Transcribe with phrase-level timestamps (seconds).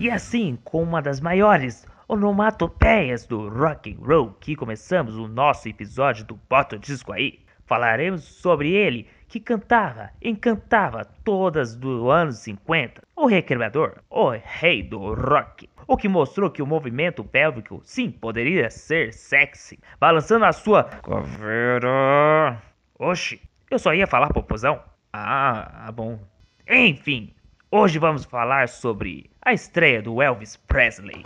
[0.00, 5.68] E assim, com uma das maiores onomatopeias do rock and roll, que começamos o nosso
[5.68, 7.40] episódio do Bota Disco aí.
[7.66, 15.12] Falaremos sobre ele que cantava, encantava todas do anos 50, o recreador, o rei do
[15.12, 20.84] rock, o que mostrou que o movimento pélvico sim poderia ser sexy, balançando a sua
[20.84, 22.58] caveira.
[22.98, 23.38] Oxi,
[23.70, 24.80] eu só ia falar popozão.
[25.12, 26.18] Ah, ah, bom.
[26.66, 27.34] Enfim,
[27.70, 31.22] hoje vamos falar sobre a estreia do Elvis Presley.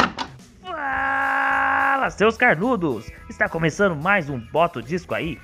[0.63, 3.11] Fala, seus carnudos!
[3.29, 5.39] Está começando mais um Bota Disco aí,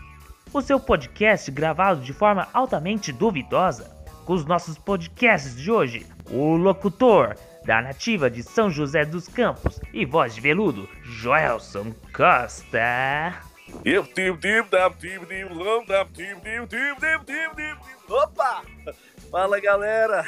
[0.52, 3.98] o seu podcast gravado de forma altamente duvidosa.
[4.24, 9.80] Com os nossos podcasts de hoje, o locutor da nativa de São José dos Campos
[9.92, 13.34] e voz de veludo, Joelson Costa.
[18.08, 18.62] Opa!
[19.30, 20.24] Fala galera!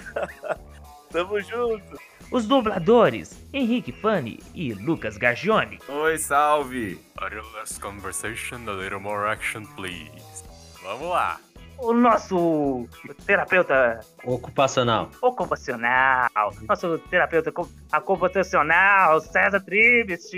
[1.10, 2.11] Tamo junto!
[2.32, 5.78] Os dubladores, Henrique Fanni e Lucas Gargione.
[5.86, 6.98] Oi, salve!
[7.18, 10.10] A little less conversation, a little more action, please.
[10.82, 11.38] Vamos lá.
[11.76, 12.88] O nosso
[13.26, 15.10] terapeuta Ocupacional.
[15.20, 16.30] ocupacional,
[16.66, 17.52] nosso terapeuta
[17.94, 20.32] ocupacional, César Tribest.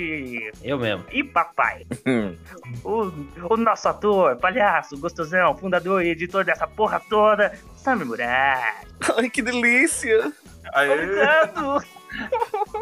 [0.62, 1.04] Eu mesmo.
[1.12, 1.86] E papai.
[2.82, 3.12] o,
[3.50, 8.86] o nosso ator, palhaço, gostosão, fundador e editor dessa porra toda, Samir Murad.
[9.16, 10.32] Ai, que delícia!
[10.74, 10.92] Aê!
[10.92, 11.84] Obrigado!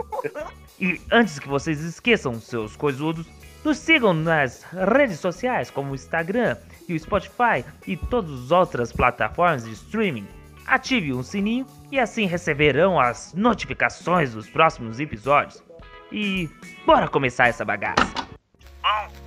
[0.81, 3.27] e antes que vocês esqueçam, seus coisudos,
[3.65, 6.57] nos sigam nas redes sociais como o Instagram
[6.89, 10.27] e o Spotify e todas as outras plataformas de streaming.
[10.67, 15.63] Ative o sininho e assim receberão as notificações dos próximos episódios.
[16.11, 16.48] E
[16.87, 18.23] bora começar essa bagaça!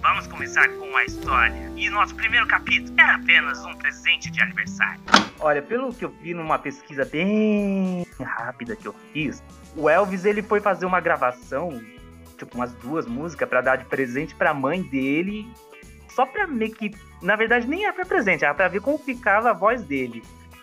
[0.08, 1.74] Vamos começar com a história.
[1.76, 5.02] E nosso primeiro capítulo era apenas um presente de aniversário.
[5.40, 9.42] Olha, pelo que eu vi numa pesquisa bem rápida que eu fiz,
[9.76, 11.82] o Elvis ele foi fazer uma gravação,
[12.38, 15.52] tipo umas duas músicas pra dar de presente pra mãe dele,
[16.10, 19.50] só pra meio que, na verdade nem era pra presente, era pra ver como ficava
[19.50, 20.22] a voz dele.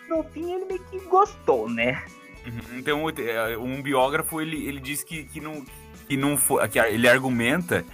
[0.09, 2.01] No fim ele meio que gostou, né?
[2.47, 2.79] Uhum.
[2.79, 5.65] Então, é, um biógrafo, ele, ele diz que, que não,
[6.07, 7.85] que não foi, que ele argumenta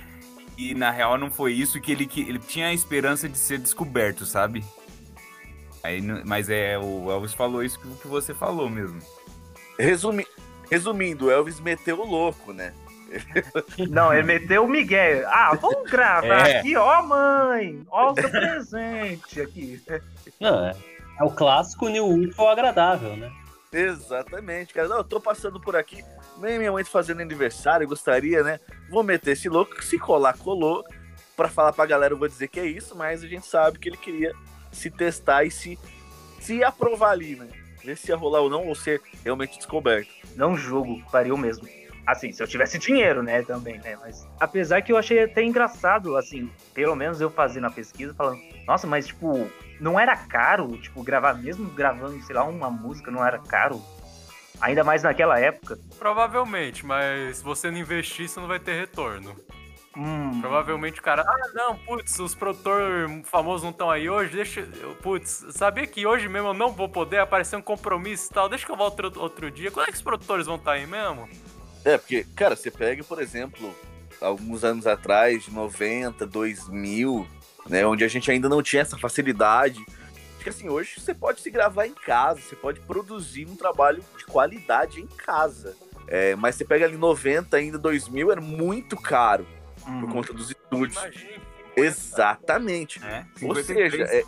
[0.59, 3.59] que na real não foi isso, que ele, que ele tinha a esperança de ser
[3.59, 4.65] descoberto, sabe?
[5.85, 9.01] Aí, mas é, o Elvis falou isso que, que você falou mesmo.
[9.79, 10.27] Resumi...
[10.69, 12.75] Resumindo, o Elvis meteu o louco, né?
[13.89, 15.27] Não, ele meteu o Miguel.
[15.29, 16.59] Ah, vamos gravar É.
[16.59, 19.81] aqui, ó mãe, ó o seu presente aqui.
[20.41, 20.75] Não, é,
[21.21, 23.31] é o clássico New Útil agradável, né?
[23.73, 24.89] Exatamente, cara.
[24.89, 26.05] Não, eu tô passando por aqui.
[26.39, 28.61] Nem minha mãe fazendo aniversário, gostaria, né?
[28.89, 30.85] Vou meter esse louco, se colar, colou.
[31.37, 33.89] Pra falar pra galera, eu vou dizer que é isso, mas a gente sabe que
[33.89, 34.33] ele queria
[34.73, 35.79] se testar e se,
[36.41, 37.49] se aprovar ali, né?
[37.85, 40.11] Ver se ia rolar ou não, ou ser realmente descoberto.
[40.37, 41.69] Não julgo, faria o mesmo.
[42.07, 43.97] Assim, se eu tivesse dinheiro, né, também, né?
[44.01, 48.41] Mas apesar que eu achei até engraçado, assim, pelo menos eu fazendo a pesquisa, falando,
[48.67, 49.47] nossa, mas tipo,
[49.79, 53.81] não era caro, tipo, gravar, mesmo gravando, sei lá, uma música, não era caro.
[54.61, 55.79] Ainda mais naquela época.
[55.99, 59.35] Provavelmente, mas se você não investir, você não vai ter retorno.
[59.97, 64.61] Hum, Provavelmente o cara, ah, não, putz, os produtores famosos não estão aí hoje, deixa.
[64.81, 68.49] eu- Putz, sabia que hoje mesmo eu não vou poder aparecer um compromisso e tal,
[68.49, 69.71] deixa que eu volto outro, outro dia.
[69.71, 71.29] Quando é que os produtores vão estar aí mesmo?
[71.85, 73.75] É, porque, cara, você pega, por exemplo,
[74.21, 77.27] alguns anos atrás, de 90, 2000,
[77.69, 79.85] né, onde a gente ainda não tinha essa facilidade.
[80.49, 84.25] Que assim, hoje você pode se gravar em casa, você pode produzir um trabalho de
[84.25, 85.77] qualidade em casa.
[86.07, 89.47] É, mas você pega ali 90, ainda 2000, era muito caro
[89.83, 90.09] por hum.
[90.11, 90.97] conta dos estúdios.
[90.97, 91.43] Imagina.
[91.77, 92.99] Exatamente.
[93.05, 93.93] É, Ou 53.
[93.93, 94.25] seja, é,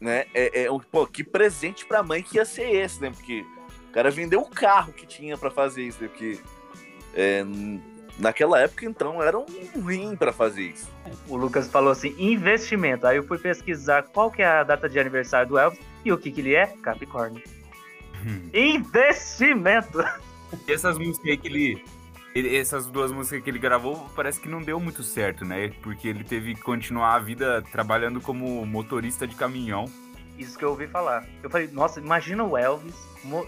[0.00, 3.10] né, é, é um, pô, que presente pra mãe que ia ser esse, né?
[3.10, 3.44] Porque
[3.90, 6.08] o cara vendeu o carro que tinha pra fazer isso, né?
[6.08, 6.40] Porque
[7.14, 7.44] é,
[8.18, 9.46] naquela época, então, era um
[9.86, 10.90] rim pra fazer isso.
[11.28, 13.06] O Lucas falou assim, investimento.
[13.06, 16.18] Aí eu fui pesquisar qual que é a data de aniversário do Elvis e o
[16.18, 16.66] que que ele é?
[16.82, 17.42] Capricórnio.
[18.52, 19.98] Investimento!
[20.68, 21.84] E essas músicas aí que ele,
[22.56, 25.72] Essas duas músicas que ele gravou, parece que não deu muito certo, né?
[25.82, 29.86] Porque ele teve que continuar a vida trabalhando como motorista de caminhão.
[30.38, 31.26] Isso que eu ouvi falar.
[31.42, 32.94] Eu falei, nossa, imagina o Elvis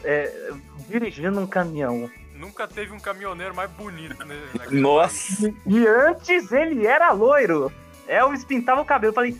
[0.02, 0.52] é,
[0.88, 2.10] dirigindo um caminhão.
[2.38, 4.36] Nunca teve um caminhoneiro mais bonito, né?
[4.70, 5.52] Nossa!
[5.66, 7.72] E antes ele era loiro.
[8.06, 9.10] Elvis pintava o cabelo.
[9.10, 9.36] Eu falei,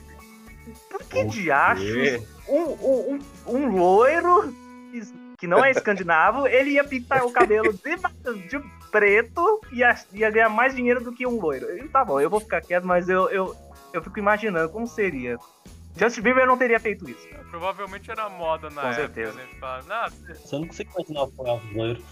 [0.90, 2.22] por que O diachos quê?
[2.48, 4.52] um, um, um, loiro
[5.38, 7.96] que não é escandinavo, ele ia pintar o cabelo de,
[8.48, 8.58] de
[8.90, 11.76] preto e ia, ia ganhar mais dinheiro do que um loiro.
[11.76, 13.54] E tá bom, eu vou ficar quieto, mas eu, eu,
[13.92, 15.36] eu fico imaginando como seria.
[15.98, 17.26] Justin Bieber não teria feito isso.
[17.50, 19.32] Provavelmente era moda na Com época, certeza.
[19.32, 19.46] né?
[19.58, 22.02] Fala, "Não, Você não consegue imaginar o loiro.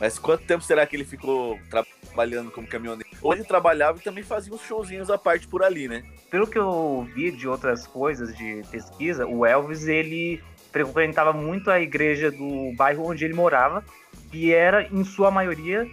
[0.00, 3.08] Mas quanto tempo será que ele ficou trabalhando como caminhoneiro?
[3.22, 6.02] Ou ele trabalhava e também fazia uns showzinhos à parte por ali, né?
[6.30, 10.42] Pelo que eu vi de outras coisas de pesquisa, o Elvis ele
[10.72, 13.84] frequentava muito a igreja do bairro onde ele morava,
[14.30, 15.86] que era em sua maioria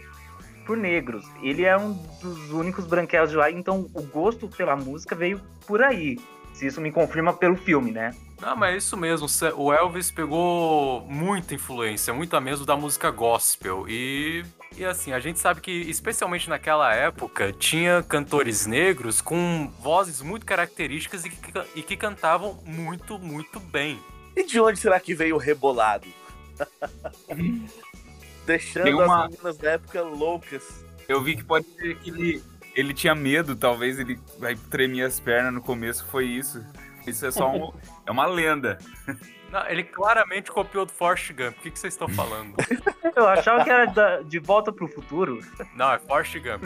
[0.65, 1.25] por negros.
[1.43, 5.83] Ele é um dos únicos branquelos de lá, então o gosto pela música veio por
[5.83, 6.17] aí.
[6.53, 8.15] Se isso me confirma pelo filme, né?
[8.41, 9.27] Não, mas é isso mesmo.
[9.57, 13.85] O Elvis pegou muita influência, muita mesmo da música gospel.
[13.87, 14.45] E,
[14.77, 20.45] e assim, a gente sabe que, especialmente naquela época, tinha cantores negros com vozes muito
[20.45, 23.99] características e que, e que cantavam muito, muito bem.
[24.35, 26.07] E de onde será que veio o rebolado?
[28.45, 29.25] Deixando uma...
[29.25, 30.85] as meninas da época loucas.
[31.09, 32.43] Eu vi que pode ser que ele,
[32.73, 36.63] ele tinha medo, talvez ele vai tremer as pernas no começo, foi isso.
[37.09, 37.73] Isso é só um,
[38.05, 38.77] é uma lenda.
[39.51, 41.57] Não, ele claramente copiou do Forrest Gump.
[41.57, 42.55] O que, que vocês estão falando?
[43.15, 45.39] Eu achava que era da, de volta pro futuro.
[45.75, 46.63] Não, é Forrest Gump.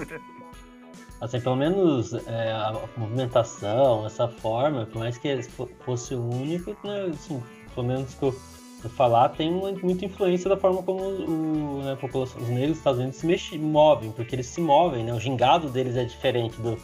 [1.22, 5.42] Assim, pelo menos é, a movimentação, essa forma, por mais que
[5.86, 7.42] fosse o único, né, assim,
[7.74, 8.36] pelo menos que eu,
[8.84, 13.00] eu falar, tem muita influência da forma como o, né, população, os negros dos Estados
[13.00, 15.14] Unidos se mexem, movem, porque eles se movem, né?
[15.14, 16.78] O gingado deles é diferente do,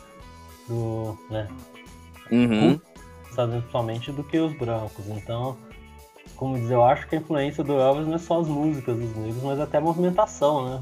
[0.70, 1.46] do né?
[2.32, 2.80] Uhum.
[3.40, 5.08] Estados Unidos principalmente do que os brancos.
[5.08, 5.58] Então,
[6.36, 9.16] como dizer, eu acho que a influência do Elvis não é só as músicas dos
[9.16, 10.82] negros, mas até a movimentação, né?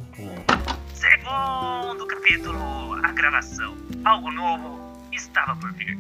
[0.94, 2.60] Segundo capítulo,
[3.04, 3.76] a gravação.
[4.04, 4.80] Algo novo
[5.12, 5.98] estava por vir.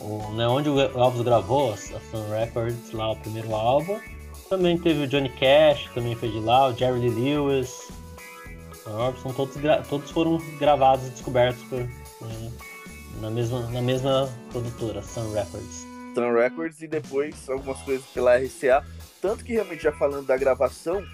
[0.00, 3.98] O, né, onde o Elvis gravou, a Sun Records, lá o primeiro álbum.
[4.48, 7.90] Também teve o Johnny Cash, também foi de lá, o Jerry Lee Lewis.
[8.86, 9.56] O Robson, todos,
[9.88, 12.52] todos foram gravados e descobertos por, né,
[13.20, 15.85] na, mesma, na mesma produtora, Sun Records.
[16.16, 18.82] Sun Records e depois algumas coisas pela RCA.
[19.20, 21.04] Tanto que realmente já falando da gravação,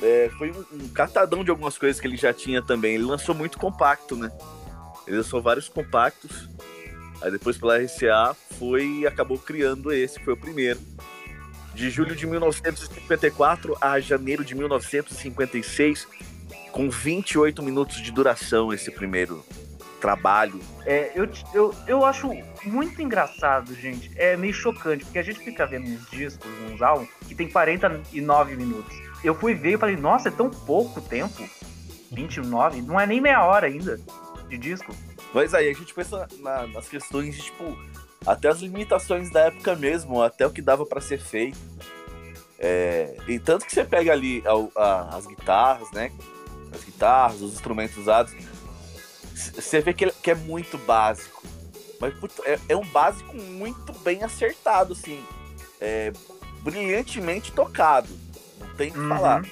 [0.00, 2.94] é, foi um, um, catadão de algumas coisas que ele já tinha também.
[2.94, 4.32] Ele lançou muito compacto, né?
[5.06, 6.48] Ele lançou vários compactos.
[7.20, 10.80] Aí depois pela RCA foi e acabou criando esse, foi o primeiro.
[11.74, 16.08] De julho de 1954 a janeiro de 1956,
[16.72, 19.44] com 28 minutos de duração esse primeiro
[20.00, 20.58] trabalho.
[20.84, 22.30] É, eu, eu, eu acho
[22.64, 24.10] muito engraçado, gente.
[24.16, 28.56] É meio chocante, porque a gente fica vendo uns discos, uns álbuns, que tem 49
[28.56, 28.96] minutos.
[29.22, 31.48] Eu fui ver e falei, nossa, é tão pouco tempo.
[32.10, 34.00] 29, não é nem meia hora ainda
[34.48, 34.94] de disco.
[35.32, 37.78] Mas aí a gente pensa na, nas questões de, tipo,
[38.26, 41.58] até as limitações da época mesmo, até o que dava para ser feito.
[42.58, 46.10] É, e tanto que você pega ali a, a, as guitarras, né?
[46.74, 48.34] As guitarras, os instrumentos usados
[49.40, 51.42] você vê que, ele, que é muito básico.
[52.00, 55.22] Mas puto, é, é, um básico muito bem acertado, assim.
[55.80, 56.12] É,
[56.62, 58.08] brilhantemente tocado.
[58.58, 59.08] Não tem o que uhum.
[59.08, 59.42] falar.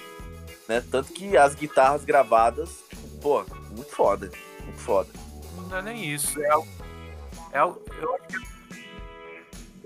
[0.67, 0.83] Né?
[0.91, 4.31] Tanto que as guitarras gravadas, tipo, pô, muito foda.
[4.65, 5.11] Muito foda.
[5.69, 6.41] Não é nem isso.
[6.43, 6.69] É algo.
[7.53, 8.49] É algo eu, acho que,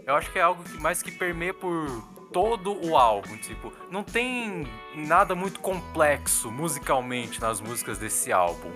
[0.07, 2.03] eu acho que é algo que mais que permeia por
[2.33, 3.37] todo o álbum.
[3.39, 8.73] Tipo, não tem nada muito complexo musicalmente nas músicas desse álbum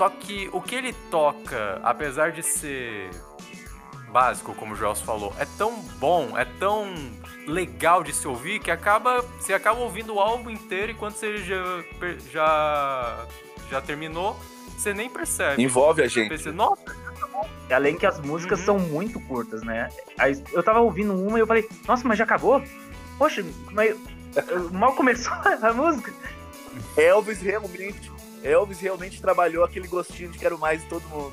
[0.00, 3.10] só que o que ele toca, apesar de ser
[4.08, 6.90] básico, como o Joel falou, é tão bom, é tão
[7.46, 11.36] legal de se ouvir que acaba você acaba ouvindo o álbum inteiro e quando você
[11.44, 11.84] já
[12.32, 13.26] já,
[13.70, 14.40] já terminou,
[14.74, 15.62] você nem percebe.
[15.62, 16.34] Envolve a gente.
[16.34, 16.82] Você, Nossa,
[17.70, 18.64] Além que as músicas uhum.
[18.64, 19.90] são muito curtas, né?
[20.16, 22.64] Aí eu tava ouvindo uma e eu falei, nossa, mas já acabou?
[23.18, 23.94] Poxa, mas
[24.72, 26.10] mal começou a música.
[26.96, 28.10] Elvis realmente
[28.42, 31.32] Elvis realmente trabalhou aquele gostinho de quero mais de todo mundo.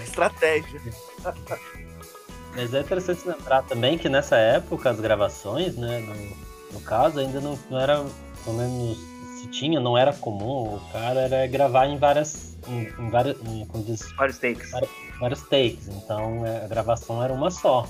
[0.00, 0.04] É.
[0.04, 0.80] Estratégia.
[2.54, 7.40] Mas é interessante lembrar também que nessa época as gravações, né, no, no caso, ainda
[7.40, 8.04] não, não era,
[8.44, 8.98] pelo menos
[9.40, 12.58] se tinha, não era comum, o cara era gravar em várias.
[12.68, 14.70] Em, em várias em, como diz, vários takes.
[14.70, 17.88] Vários, vários takes, então é, a gravação era uma só.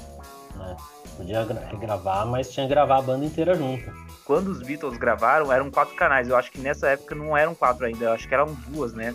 [0.54, 0.76] Né?
[1.16, 5.72] Podia regravar, mas tinha que gravar a banda inteira junto quando os Beatles gravaram, eram
[5.72, 6.28] quatro canais.
[6.28, 9.12] Eu acho que nessa época não eram quatro ainda, eu acho que eram duas, né?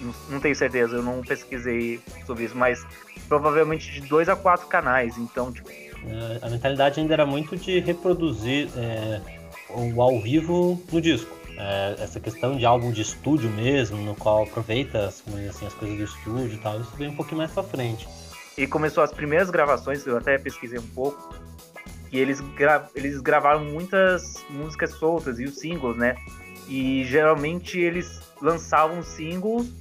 [0.00, 2.82] Não, não tenho certeza, eu não pesquisei sobre isso, mas
[3.28, 5.18] provavelmente de dois a quatro canais.
[5.18, 5.68] Então, tipo...
[5.70, 9.20] É, a mentalidade ainda era muito de reproduzir é,
[9.68, 11.36] o ao vivo no disco.
[11.58, 15.98] É, essa questão de álbum de estúdio mesmo, no qual aproveita as, assim, as coisas
[15.98, 18.08] do estúdio e tal, isso vem um pouquinho mais pra frente.
[18.56, 21.34] E começou as primeiras gravações, eu até pesquisei um pouco,
[22.12, 26.14] que eles, gra eles gravaram muitas músicas soltas e os singles, né?
[26.68, 29.72] E geralmente eles lançavam singles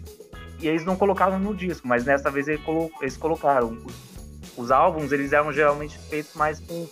[0.57, 3.77] e eles não colocavam no disco, mas nessa vez eles, colo eles colocaram.
[3.85, 3.93] Os,
[4.57, 6.87] os, álbuns eles eram geralmente feitos mais com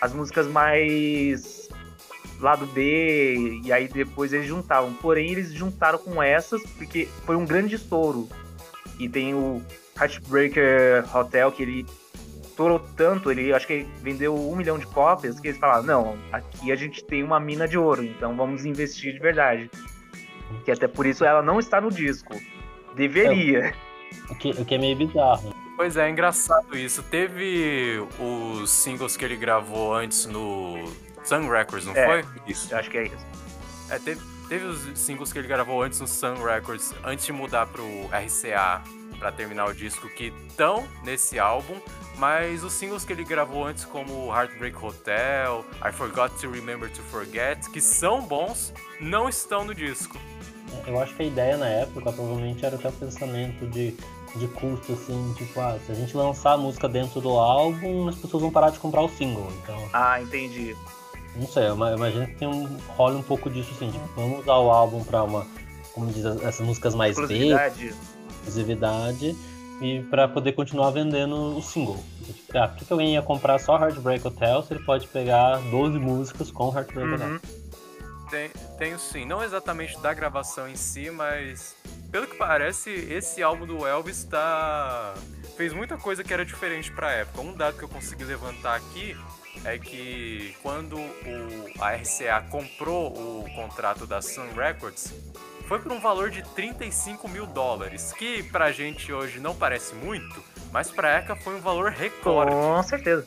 [0.00, 1.68] as músicas mais
[2.38, 4.94] lado B, e aí depois eles juntavam.
[4.94, 8.28] Porém, eles juntaram com essas porque foi um grande estouro.
[9.00, 9.60] E tem o
[9.98, 11.86] Heartbreaker Hotel, que ele
[12.56, 16.72] estourou tanto, ele acho que vendeu um milhão de cópias, que eles falaram, não, aqui
[16.72, 19.70] a gente tem uma mina de ouro, então vamos investir de verdade.
[20.64, 22.34] Que até por isso ela não está no disco.
[22.94, 23.74] Deveria.
[24.30, 25.54] O que, o que é meio bizarro.
[25.76, 27.02] Pois é, é engraçado isso.
[27.02, 30.82] Teve os singles que ele gravou antes no
[31.24, 32.22] Sun Records, não É.
[32.22, 32.24] foi?
[32.46, 32.72] Isso.
[32.72, 33.26] Eu acho que é isso.
[33.90, 37.66] É, teve, teve os singles que ele gravou antes no Sun Records, antes de mudar
[37.66, 38.82] pro RCA
[39.18, 41.74] pra terminar o disco, que estão nesse álbum,
[42.18, 47.02] mas os singles que ele gravou antes, como Heartbreak Hotel, I Forgot to Remember to
[47.02, 50.16] Forget, que são bons, não estão no disco.
[50.86, 53.94] Eu acho que a ideia na época provavelmente era até o pensamento de,
[54.36, 58.16] de custo, assim, tipo, ah, se a gente lançar a música dentro do álbum, as
[58.16, 59.50] pessoas vão parar de comprar o single.
[59.62, 60.76] Então, Ah, entendi.
[61.34, 64.06] não sei, eu ima- eu imagino que tem um, rola um pouco disso, assim, tipo,
[64.16, 65.46] vamos usar o álbum pra uma,
[65.92, 67.54] como diz, essas músicas mais B,
[68.46, 69.36] Exclusividade.
[69.80, 72.02] e pra poder continuar vendendo o single.
[72.24, 75.98] Tipo, ah, por que, alguém ia comprar só Heartbreak Hotel se ele pode pegar 12
[75.98, 77.28] músicas com Heartbreak Hotel?
[77.28, 77.40] Uhum.
[78.30, 81.76] Tem, tenho sim, não exatamente da gravação em si, mas
[82.10, 85.14] pelo que parece, esse álbum do Elvis tá.
[85.56, 87.40] fez muita coisa que era diferente pra época.
[87.40, 89.16] Um dado que eu consegui levantar aqui
[89.64, 95.12] é que quando o, a RCA comprou o contrato da Sun Records,
[95.66, 100.42] foi por um valor de 35 mil dólares, que pra gente hoje não parece muito,
[100.72, 102.50] mas pra época foi um valor recorde.
[102.52, 103.26] Com certeza.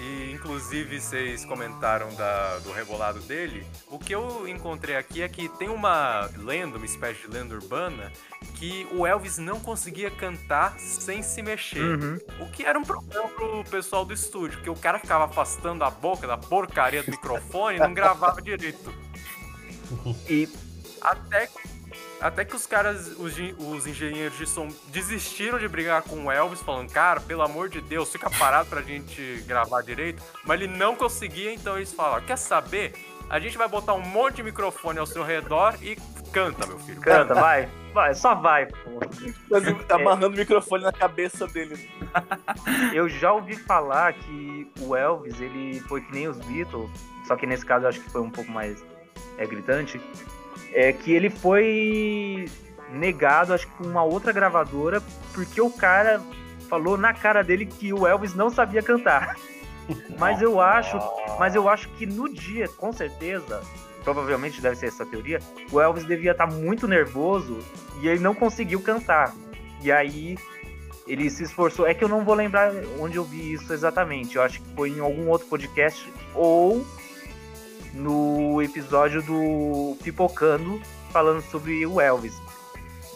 [0.00, 3.64] E inclusive vocês comentaram da- do rebolado dele.
[3.86, 8.10] O que eu encontrei aqui é que tem uma lenda, uma espécie de lenda urbana,
[8.56, 11.80] que o Elvis não conseguia cantar sem se mexer.
[11.82, 12.18] Uhum.
[12.40, 15.90] O que era um problema pro pessoal do estúdio, porque o cara ficava afastando a
[15.90, 18.92] boca da porcaria do microfone e não gravava direito.
[20.28, 20.48] E
[21.02, 21.48] Até,
[22.20, 26.60] até que os caras, os, os engenheiros de som, desistiram de brigar com o Elvis,
[26.60, 30.22] falando, cara, pelo amor de Deus, fica parado pra gente gravar direito.
[30.44, 32.94] Mas ele não conseguia, então eles falaram, quer saber?
[33.28, 35.96] A gente vai botar um monte de microfone ao seu redor e
[36.32, 37.00] canta, meu filho.
[37.00, 37.68] canta, vai.
[37.92, 39.00] Vai, só vai, pô.
[39.50, 41.90] Mas amarrando o microfone na cabeça dele.
[42.94, 46.90] Eu já ouvi falar que o Elvis, ele foi que nem os Beatles,
[47.26, 48.82] só que nesse caso eu acho que foi um pouco mais
[49.38, 50.00] é, gritante,
[50.72, 52.48] é que ele foi
[52.90, 55.02] negado, acho que por uma outra gravadora,
[55.32, 56.20] porque o cara
[56.68, 59.36] falou na cara dele que o Elvis não sabia cantar.
[60.18, 60.96] Mas eu acho,
[61.40, 63.60] mas eu acho que no dia, com certeza,
[64.04, 65.40] provavelmente deve ser essa teoria,
[65.72, 67.58] o Elvis devia estar muito nervoso
[68.00, 69.34] e ele não conseguiu cantar.
[69.82, 70.38] E aí
[71.06, 71.86] ele se esforçou.
[71.86, 74.36] É que eu não vou lembrar onde eu vi isso exatamente.
[74.36, 76.86] Eu acho que foi em algum outro podcast ou
[77.92, 80.80] no episódio do Pipocando
[81.12, 82.34] falando sobre o Elvis.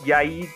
[0.04, 0.48] E aí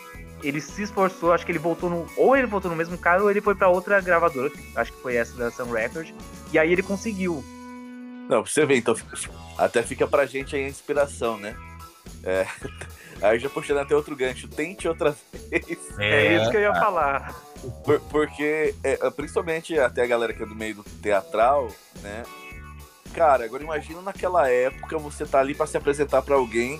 [0.43, 2.07] ele se esforçou, acho que ele voltou no.
[2.17, 5.01] Ou ele voltou no mesmo cara, ou ele foi pra outra gravadora, que acho que
[5.01, 6.09] foi essa da Sun Record.
[6.51, 7.43] E aí ele conseguiu.
[8.29, 8.95] Não, pra você ver, então,
[9.57, 11.55] até fica pra gente aí a inspiração, né?
[12.23, 12.47] É,
[13.21, 15.15] aí já puxando até outro gancho, tente outra
[15.49, 15.77] vez.
[15.99, 17.33] É, isso que eu ia falar.
[17.83, 21.67] Por- porque, é, principalmente até a galera que é do meio do teatral,
[22.01, 22.23] né?
[23.13, 26.79] Cara, agora imagina naquela época você tá ali pra se apresentar pra alguém,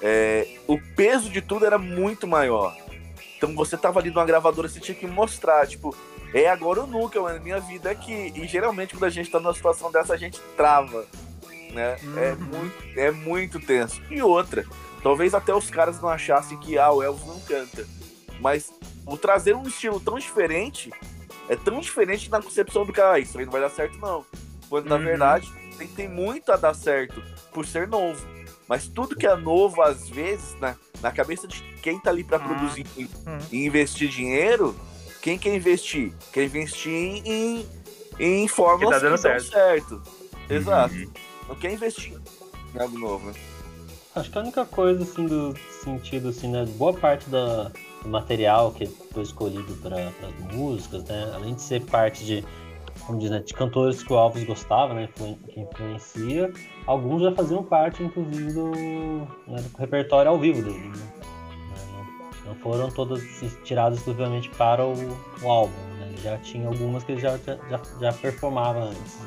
[0.00, 2.76] é, o peso de tudo era muito maior.
[3.36, 5.94] Então você tava ali numa gravadora, você tinha que mostrar, tipo,
[6.34, 8.32] é agora ou nunca, mano, minha vida aqui.
[8.34, 11.06] E geralmente quando a gente tá numa situação dessa, a gente trava,
[11.72, 11.96] né?
[12.16, 12.38] É, Uhum.
[12.58, 14.02] muito, é muito tenso.
[14.10, 14.64] E outra,
[15.02, 17.86] talvez até os caras não achassem que ah, o Elvis não canta.
[18.40, 18.72] Mas
[19.06, 20.90] o trazer um estilo tão diferente
[21.48, 24.24] é tão diferente na concepção do cara, ah, isso aí não vai dar certo, não.
[24.68, 25.04] Quando na Uhum.
[25.04, 28.20] verdade tem, tem muito a dar certo por ser novo.
[28.68, 32.38] Mas tudo que é novo, às vezes, na, na cabeça de quem tá ali pra
[32.38, 32.44] Uhum.
[32.44, 33.38] produzir e, Uhum.
[33.50, 34.76] e investir dinheiro,
[35.22, 36.12] quem quer investir?
[36.32, 37.66] Quer investir em, em,
[38.18, 39.50] em fórmulas Que tá dando dão certo.
[39.50, 40.02] certo.
[40.50, 40.94] Exato.
[41.48, 42.12] Não quer investir
[42.74, 43.34] em algo novo, né?
[44.14, 45.54] Acho que a única coisa, assim, do
[45.84, 46.66] sentido, assim, né?
[46.76, 47.70] Boa parte da,
[48.02, 51.30] do material que foi escolhido para as músicas, né?
[51.34, 52.44] Além de ser parte de,
[53.08, 53.40] como diz, né?
[53.40, 55.08] De cantores que o Alves gostava, né?
[55.16, 56.52] Que influencia,
[56.86, 58.70] alguns já faziam parte, inclusive, do,
[59.46, 61.12] né, do repertório ao vivo dele, né?
[62.44, 63.22] Não, não foram todas
[63.64, 64.94] tiradas exclusivamente para o,
[65.42, 66.14] o álbum, né?
[66.22, 69.18] Já tinha algumas que ele já, já, já, performava antes.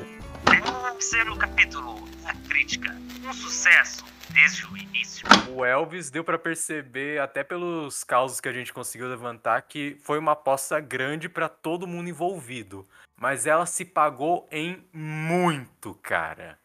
[0.92, 2.96] Terceiro capítulo, a crítica.
[3.26, 5.26] Um sucesso desde o início.
[5.50, 10.18] O Elvis deu pra perceber, até pelos causos que a gente conseguiu levantar, que foi
[10.18, 12.86] uma aposta grande pra todo mundo envolvido.
[13.22, 16.58] Mas ela se pagou em muito, cara.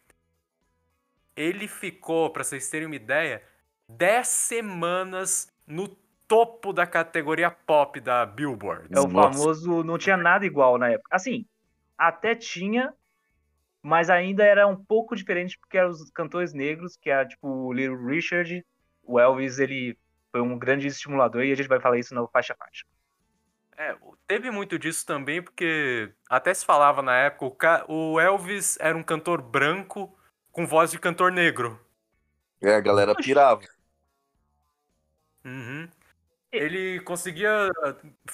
[1.36, 3.40] ele ficou, pra vocês terem uma ideia,
[3.88, 5.86] 10 semanas no
[6.26, 8.88] topo da categoria pop da Billboard.
[8.90, 9.38] É o Nossa.
[9.38, 11.14] famoso não tinha nada igual na época.
[11.14, 11.46] Assim,
[11.96, 12.92] até tinha,
[13.80, 17.72] mas ainda era um pouco diferente porque eram os cantores negros, que era tipo o
[17.72, 18.66] Little Richard,
[19.04, 19.96] o Elvis, ele
[20.32, 22.84] foi um grande estimulador e a gente vai falar isso no faixa a faixa.
[23.78, 29.04] É, teve muito disso também, porque até se falava na época, o, Elvis era um
[29.04, 30.12] cantor branco
[30.50, 31.80] com voz de cantor negro.
[32.60, 33.62] É, a galera pirava.
[35.44, 35.88] Uhum.
[36.50, 37.70] Ele conseguia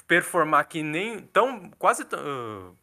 [0.07, 2.73] performar que nem tão quase tão- ah,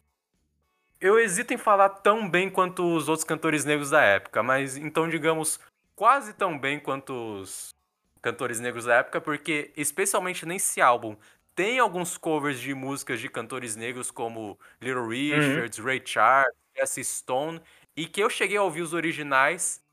[1.01, 5.09] eu hesito em falar tão bem quanto os outros cantores negros da época, mas então
[5.09, 5.59] digamos
[5.97, 7.75] quase tão bem quanto os
[8.21, 11.17] cantores negros da época, porque especialmente nesse álbum
[11.55, 17.61] tem alguns covers de músicas de cantores negros como Little Richards, Ray Charles, Jesse Stone,
[17.95, 19.83] e que eu cheguei a ouvir os originais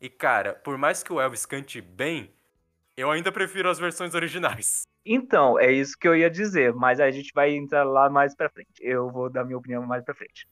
[0.00, 2.32] e cara, por mais que o Elvis cante bem,
[2.96, 4.82] eu ainda prefiro as versões originais.
[5.04, 8.50] Então, é isso que eu ia dizer, mas a gente vai entrar lá mais pra
[8.50, 8.70] frente.
[8.80, 10.46] Eu vou dar minha opinião mais pra frente.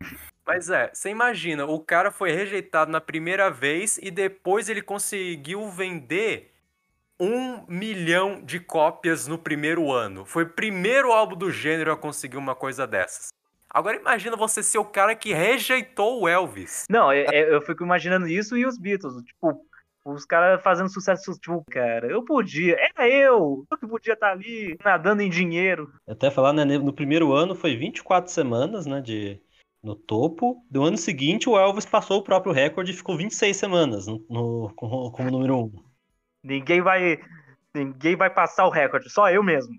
[0.47, 5.69] Mas é, você imagina, o cara foi rejeitado na primeira vez e depois ele conseguiu
[5.69, 6.55] vender
[7.21, 10.25] um milhão de cópias no primeiro ano.
[10.25, 13.29] Foi o primeiro álbum do gênero a conseguir uma coisa dessas.
[13.71, 16.85] Agora imagina você ser o cara que rejeitou o Elvis.
[16.89, 19.61] Não, é- é- eu fico imaginando isso e os Beatles, tipo,
[20.07, 24.75] os caras fazendo sucesso, tipo, cara, eu podia, era eu, eu que podia estar ali
[24.83, 25.93] nadando em dinheiro.
[26.09, 29.39] Até falar, né, no primeiro ano foi 24 semanas, né, de,
[29.83, 30.65] no topo.
[30.71, 34.73] Do ano seguinte, o Elvis passou o próprio recorde e ficou 26 semanas no, no-
[34.77, 35.88] como, como número 1.
[36.43, 37.21] Ninguém vai,
[37.75, 39.75] ninguém vai passar o recorde, só eu mesmo.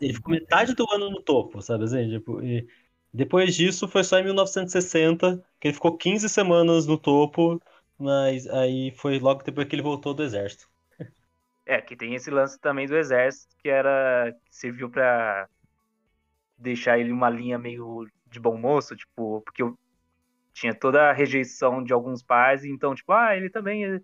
[0.00, 2.08] Ele ficou metade do ano no topo, sabe assim?
[2.08, 2.66] Tipo, e
[3.12, 7.60] depois disso foi só em 1960 que ele ficou 15 semanas no topo,
[7.98, 10.68] mas aí foi logo depois que ele voltou do exército.
[11.66, 15.48] É, que tem esse lance também do exército, que era, que serviu pra
[16.58, 19.78] deixar ele uma linha meio de bom moço, tipo, porque eu
[20.52, 24.00] tinha toda a rejeição de alguns pais, então, tipo, ah, ele também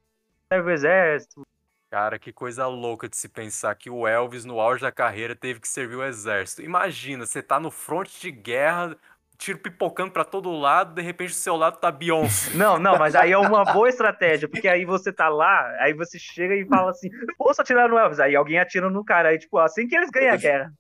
[0.53, 1.43] serve o exército,
[1.91, 5.59] Cara, que coisa louca de se pensar que o Elvis, no auge da carreira, teve
[5.59, 6.63] que servir o exército.
[6.63, 8.97] Imagina, você tá no fronte de guerra,
[9.37, 12.55] tiro pipocando pra todo lado, de repente do seu lado tá Beyoncé.
[12.55, 16.17] Não, não, mas aí é uma boa estratégia, porque aí você tá lá, aí você
[16.17, 18.21] chega e fala assim, posso atirar no Elvis?
[18.21, 20.73] Aí alguém atira no cara, aí tipo, assim que eles ganham a guerra.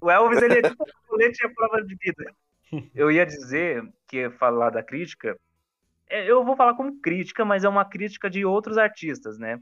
[0.00, 2.24] O Elvis, ele é tipo um colete à prova de vida.
[2.92, 5.38] Eu ia dizer que ia falar da crítica,
[6.08, 9.60] eu vou falar como crítica, mas é uma crítica de outros artistas, né?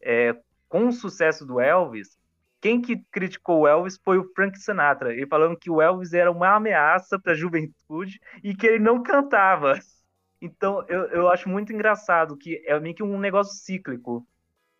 [0.00, 0.34] É,
[0.68, 2.18] com o sucesso do Elvis,
[2.60, 6.30] quem que criticou o Elvis foi o Frank Sinatra, ele falando que o Elvis era
[6.30, 9.78] uma ameaça para a juventude e que ele não cantava.
[10.42, 14.26] Então, eu, eu acho muito engraçado que é meio que um negócio cíclico.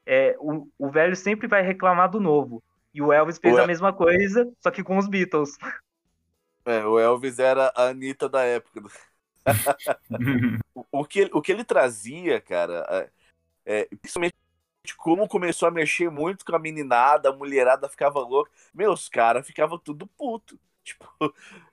[0.07, 2.63] É, o, o velho sempre vai reclamar do novo.
[2.95, 3.63] E o Elvis fez Ué.
[3.63, 5.59] a mesma coisa, só que com os Beatles.
[6.65, 8.83] É, o Elvis era a Anitta da época.
[10.93, 13.11] O- que, o que ele trazia, cara,
[13.67, 14.35] é, é, principalmente
[14.99, 18.51] como começou a mexer muito com a meninada, a mulherada ficava louca.
[18.75, 20.59] Meu, os caras ficavam tudo puto.
[20.85, 21.07] Tipo,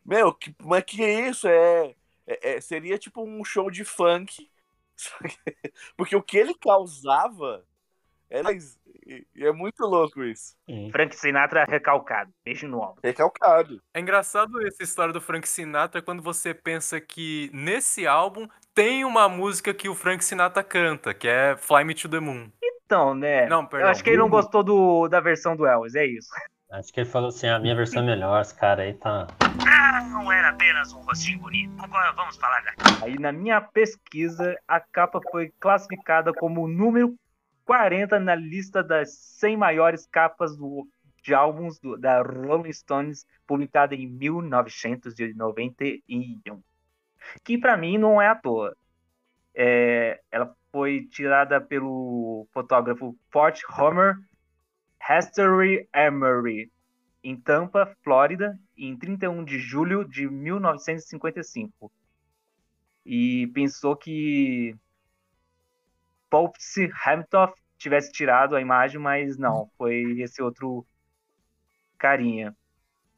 [0.06, 1.48] meu, que, mas que é isso?
[1.48, 1.96] É,
[2.28, 4.50] é- é- seria tipo um show de funk.
[5.98, 7.67] Porque o que ele causava
[8.30, 8.52] era.
[8.52, 10.56] e- e é muito louco isso.
[10.70, 10.90] Sim.
[10.92, 12.30] Frank Sinatra recalcado.
[12.44, 13.00] Beijo no ombro.
[13.04, 13.82] Recalcado.
[13.94, 19.30] É engraçado essa história do Frank Sinatra quando você pensa que nesse álbum tem uma
[19.30, 22.52] música que o Frank Sinatra canta, que é Fly Me to the Moon.
[22.86, 23.48] Então, né?
[23.48, 23.90] Não, eu perdão.
[23.90, 26.30] acho que ele não gostou do, da versão do Elvis, é isso.
[26.70, 29.26] Acho que ele falou assim, a minha versão é melhor, esse cara aí tá...
[30.12, 31.72] Não era apenas um rostinho bonito.
[31.82, 32.74] Agora vamos falar da
[33.06, 37.16] Aí na minha pesquisa, a capa foi classificada como o número
[37.68, 40.88] 40 na lista das 100 maiores capas do-
[41.22, 46.64] de álbuns do- da Rolling Stones, publicada em 1991.
[47.44, 48.74] Que pra mim não é à toa.
[49.54, 54.16] É, ela foi tirada pelo fotógrafo Fort Homer
[55.10, 56.72] Hestery Emery
[57.24, 61.92] em Tampa, Flórida, em 31 de julho de 1955.
[63.06, 64.74] E pensou que
[66.30, 70.86] Popsy Hamilton tivesse tirado a imagem, mas não, foi esse outro
[71.98, 72.56] carinha.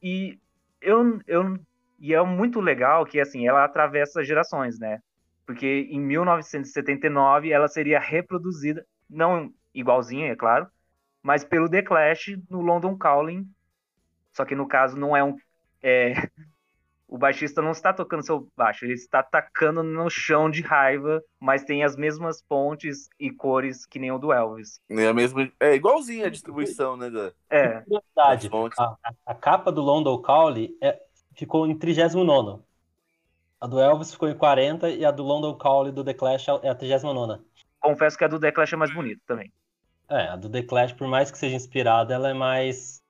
[0.02, 0.38] E
[0.80, 1.58] eu, eu
[1.98, 5.00] e é muito legal que assim, ela atravessa gerações, né?
[5.46, 10.66] Porque em 1979 ela seria reproduzida, não igualzinha, é claro,
[11.22, 13.46] mas pelo The Clash no London Calling.
[14.32, 15.36] Só que no caso não é um.
[15.82, 16.14] É,
[17.10, 21.64] o baixista não está tocando seu baixo, ele está tacando no chão de raiva, mas
[21.64, 24.80] tem as mesmas pontes e cores que nem o do Elvis.
[24.88, 27.10] É, a mesma, é igualzinho a distribuição, né?
[27.10, 27.82] Da, É,
[28.14, 28.78] das fontes.
[28.78, 28.96] a,
[29.26, 31.00] a capa do London Calling é,
[31.34, 32.62] ficou em 39.
[33.60, 36.68] A do Elvis ficou em 40 e a do London Calling do The Clash é
[36.68, 37.42] a 39.
[37.80, 39.52] confesso que a do The Clash é mais bonita também.
[40.08, 43.02] É, a do The Clash, por mais que seja inspirada, ela é mais.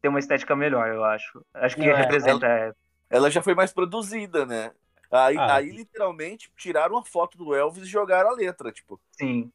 [0.00, 1.44] Tem uma estética melhor, eu acho.
[1.52, 2.46] Acho que é, representa.
[2.46, 2.72] é,
[3.10, 4.72] Ela já foi mais produzida, né?
[5.10, 5.54] Aí, Ah.
[5.56, 9.00] aí, literalmente, tiraram a foto do Elvis e jogaram a letra, tipo.
[9.12, 9.50] sim.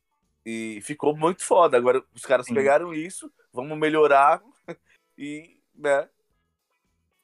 [0.46, 1.78] E ficou muito foda.
[1.78, 2.54] Agora, os caras Sim.
[2.54, 4.42] pegaram isso, vamos melhorar
[5.18, 6.10] e, né?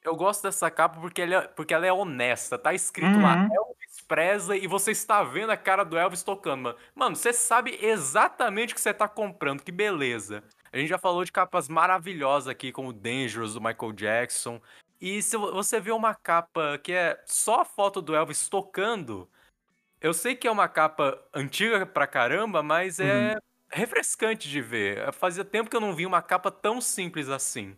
[0.02, 2.58] Eu gosto dessa capa porque ela é, porque ela é honesta.
[2.58, 3.54] Tá escrito lá, Uhum.
[3.54, 6.78] Elvis Presley, e você está vendo a cara do Elvis tocando, mano.
[6.94, 10.42] Mano, você sabe exatamente o que você tá comprando, que beleza.
[10.72, 14.62] A gente já falou de capas maravilhosas aqui, como Dangerous, do Michael Jackson.
[15.00, 19.28] E se vo- você vê uma capa que é só a foto do Elvis tocando,
[20.00, 23.36] eu sei que é uma capa antiga pra caramba, mas é
[23.70, 25.12] refrescante de ver.
[25.12, 27.76] Fazia tempo que eu não vi uma capa tão simples assim.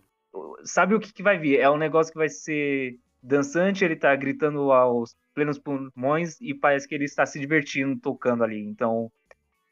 [0.64, 1.58] Sabe o que, que vai vir?
[1.60, 6.88] É um negócio que vai ser dançante, ele tá gritando aos plenos pulmões e parece
[6.88, 8.58] que ele está se divertindo tocando ali.
[8.60, 9.10] Então,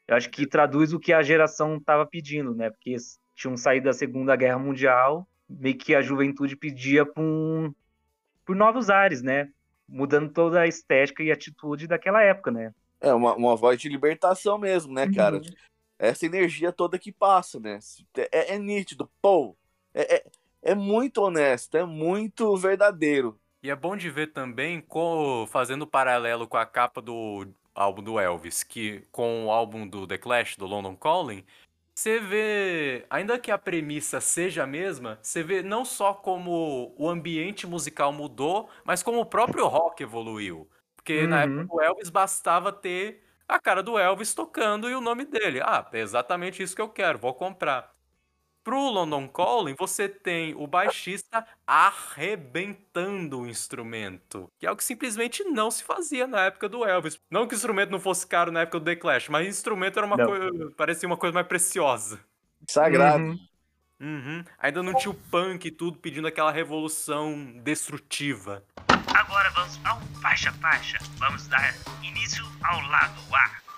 [0.07, 2.69] eu acho que traduz o que a geração tava pedindo, né?
[2.69, 2.95] Porque
[3.35, 5.27] tinham saído da Segunda Guerra Mundial,
[5.59, 7.73] meio que a juventude pedia por, um,
[8.45, 9.49] por novos ares, né?
[9.87, 12.73] Mudando toda a estética e atitude daquela época, né?
[12.99, 15.37] É uma, uma voz de libertação mesmo, né, cara?
[15.37, 15.43] Uhum.
[15.97, 17.79] Essa energia toda que passa, né?
[18.31, 19.55] É, é nítido, pô.
[19.93, 20.25] É, é,
[20.61, 23.39] é muito honesto, é muito verdadeiro.
[23.63, 24.83] E é bom de ver também,
[25.47, 30.17] fazendo paralelo com a capa do álbum do Elvis, que com o álbum do The
[30.17, 31.43] Clash, do London Calling,
[31.93, 37.09] você vê, ainda que a premissa seja a mesma, você vê não só como o
[37.09, 40.69] ambiente musical mudou, mas como o próprio rock evoluiu.
[40.95, 41.43] Porque na Uhum.
[41.43, 45.59] época do Elvis bastava ter a cara do Elvis tocando e o nome dele.
[45.61, 47.93] Ah, é exatamente isso que eu quero, vou comprar.
[48.63, 54.51] Pro London Calling, você tem o baixista arrebentando o instrumento.
[54.59, 57.19] Que é algo que simplesmente não se fazia na época do Elvis.
[57.29, 59.97] Não que o instrumento não fosse caro na época do The Clash, mas o instrumento
[59.97, 60.71] era uma coisa.
[60.77, 62.19] parecia uma coisa mais preciosa.
[62.67, 63.23] Sagrado.
[63.23, 63.39] Uhum.
[63.99, 64.43] Uhum.
[64.57, 68.63] Ainda não tinha o punk e tudo pedindo aquela revolução destrutiva.
[69.13, 70.97] Agora vamos ao faixa faixa.
[71.17, 73.70] Vamos dar início ao lado A.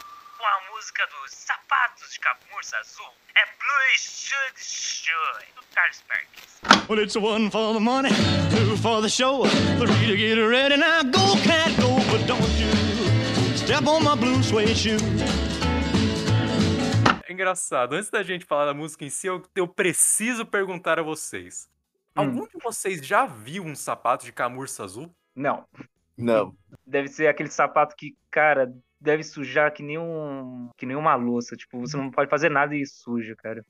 [0.43, 3.05] Com a música dos Sapatos de Camurça Azul.
[3.33, 6.89] É Blue Should Should, do Carlos Perkins.
[6.89, 8.09] Well, it's one for the money,
[8.49, 9.45] two for the show,
[9.79, 10.75] three to get ready.
[10.75, 14.97] Now go, cat, go, but don't you step on my blue suede shoe.
[17.25, 17.93] É engraçado.
[17.93, 21.69] Antes da gente falar da música em si, eu, eu preciso perguntar a vocês.
[22.13, 25.09] Algum de vocês já viu um sapato de camurça azul?
[25.33, 25.65] Não.
[26.17, 26.53] Não.
[26.85, 28.69] Deve ser aquele sapato que, cara,
[29.03, 31.55] deve sujar que nem um, que nem uma louça.
[31.55, 33.63] Tipo, você não pode fazer nada e suja, cara.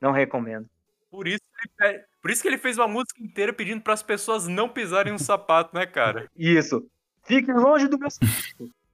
[0.00, 0.66] Não recomendo.
[1.10, 1.40] Por isso,
[1.78, 4.68] que ele, por isso que ele fez uma música inteira pedindo para as pessoas não
[4.68, 6.28] pisarem no sapato, né, cara?
[6.36, 6.84] Isso.
[7.24, 8.08] Fique longe do meu.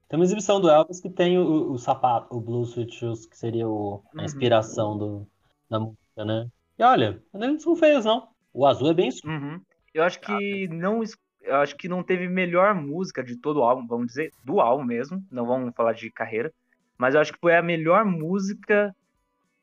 [0.08, 3.36] Tem uma exibição do Elvis que tem o, o sapato, o Blue Sweat Shoes, que
[3.38, 4.24] seria o- a Uhum.
[4.24, 5.28] inspiração do,
[5.70, 6.48] da música, né?
[6.78, 8.28] E olha, ele não fez, não.
[8.52, 9.32] O azul é bem escuro.
[9.32, 9.60] Uhum.
[9.94, 11.00] Eu acho que não.
[11.48, 14.84] Eu acho que não teve melhor música de todo o álbum, vamos dizer, do álbum
[14.84, 15.24] mesmo.
[15.30, 16.52] Não vamos falar de carreira.
[16.96, 18.94] Mas eu acho que foi a melhor música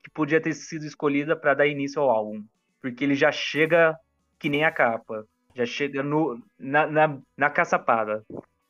[0.03, 2.43] que podia ter sido escolhida para dar início ao álbum.
[2.81, 3.97] Porque ele já chega
[4.39, 5.25] que nem a capa.
[5.53, 8.23] Já chega no, na, na, na caçapada.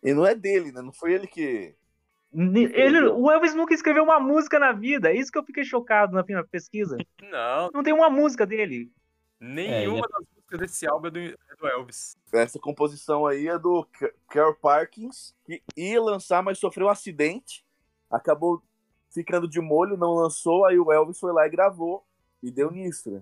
[0.03, 0.81] E não é dele, né?
[0.81, 1.73] Não foi ele que.
[2.33, 5.09] Ele, o Elvis nunca escreveu uma música na vida.
[5.09, 6.97] É isso que eu fiquei chocado na pesquisa.
[7.21, 8.91] Não, Não tem uma música dele.
[9.39, 12.17] nenhuma das músicas desse álbum é do, é do Elvis.
[12.33, 17.63] Essa composição aí é do Ca- Carl Parkins, que ia lançar, mas sofreu um acidente.
[18.09, 18.61] Acabou
[19.11, 20.65] ficando de molho, não lançou.
[20.65, 22.05] Aí o Elvis foi lá e gravou.
[22.43, 23.21] E deu nisso, né?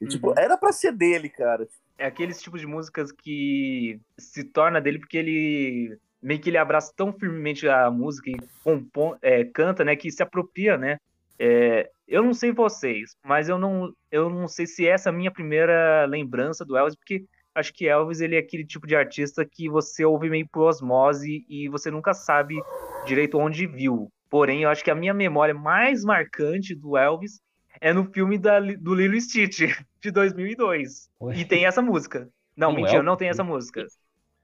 [0.00, 0.34] E, tipo, Uhum.
[0.38, 1.68] era pra ser dele, cara.
[1.98, 6.92] É aqueles tipos de músicas que se torna dele porque ele meio que ele abraça
[6.94, 10.98] tão firmemente a música e compõe, é, canta, né, que se apropria, né?
[11.42, 15.16] É, eu não sei vocês, mas eu não, eu não sei se essa é a
[15.16, 17.24] minha primeira lembrança do Elvis, porque
[17.54, 21.46] acho que Elvis ele é aquele tipo de artista que você ouve meio por osmose
[21.48, 22.60] e você nunca sabe
[23.06, 24.12] direito onde viu.
[24.28, 27.40] Porém, eu acho que a minha memória mais marcante do Elvis
[27.80, 29.60] é no filme da, do Lilo Stitch,
[30.02, 31.08] de 2002.
[31.22, 31.38] Ué.
[31.38, 32.28] E tem essa música.
[32.54, 33.06] Não, mentira, Elvis?
[33.06, 33.86] não tem essa música.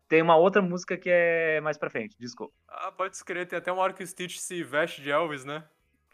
[0.09, 2.55] Tem uma outra música que é mais pra frente, desculpa.
[2.67, 5.63] Ah, pode escrever, tem até uma hora que o Stitch se veste de Elvis, né?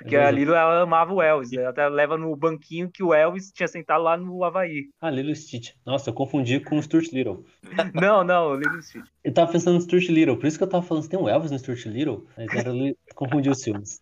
[0.03, 1.53] Porque a Lilo, ela amava o Elvis.
[1.53, 4.91] Ela até leva no banquinho que o Elvis tinha sentado lá no Havaí.
[5.01, 5.73] Ah, Lilo Stitch.
[5.87, 7.45] Nossa, eu confundi com o Stuart Little.
[7.95, 9.07] Não, não, Lilo Stitch.
[9.23, 11.29] Eu tava pensando no Stuart Little, por isso que eu tava falando, você tem um
[11.29, 12.27] Elvis no Stuart Little?
[12.37, 12.71] Mas era
[13.15, 14.01] confundi os filmes.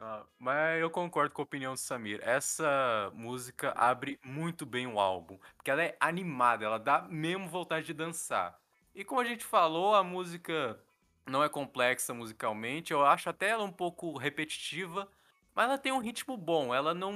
[0.00, 2.20] Ah, mas eu concordo com a opinião do Samir.
[2.22, 7.86] Essa música abre muito bem o álbum, porque ela é animada, ela dá mesmo vontade
[7.86, 8.58] de dançar.
[8.94, 10.78] E como a gente falou, a música
[11.26, 15.08] não é complexa musicalmente, eu acho até ela um pouco repetitiva,
[15.54, 17.12] mas ela tem um ritmo bom, ela não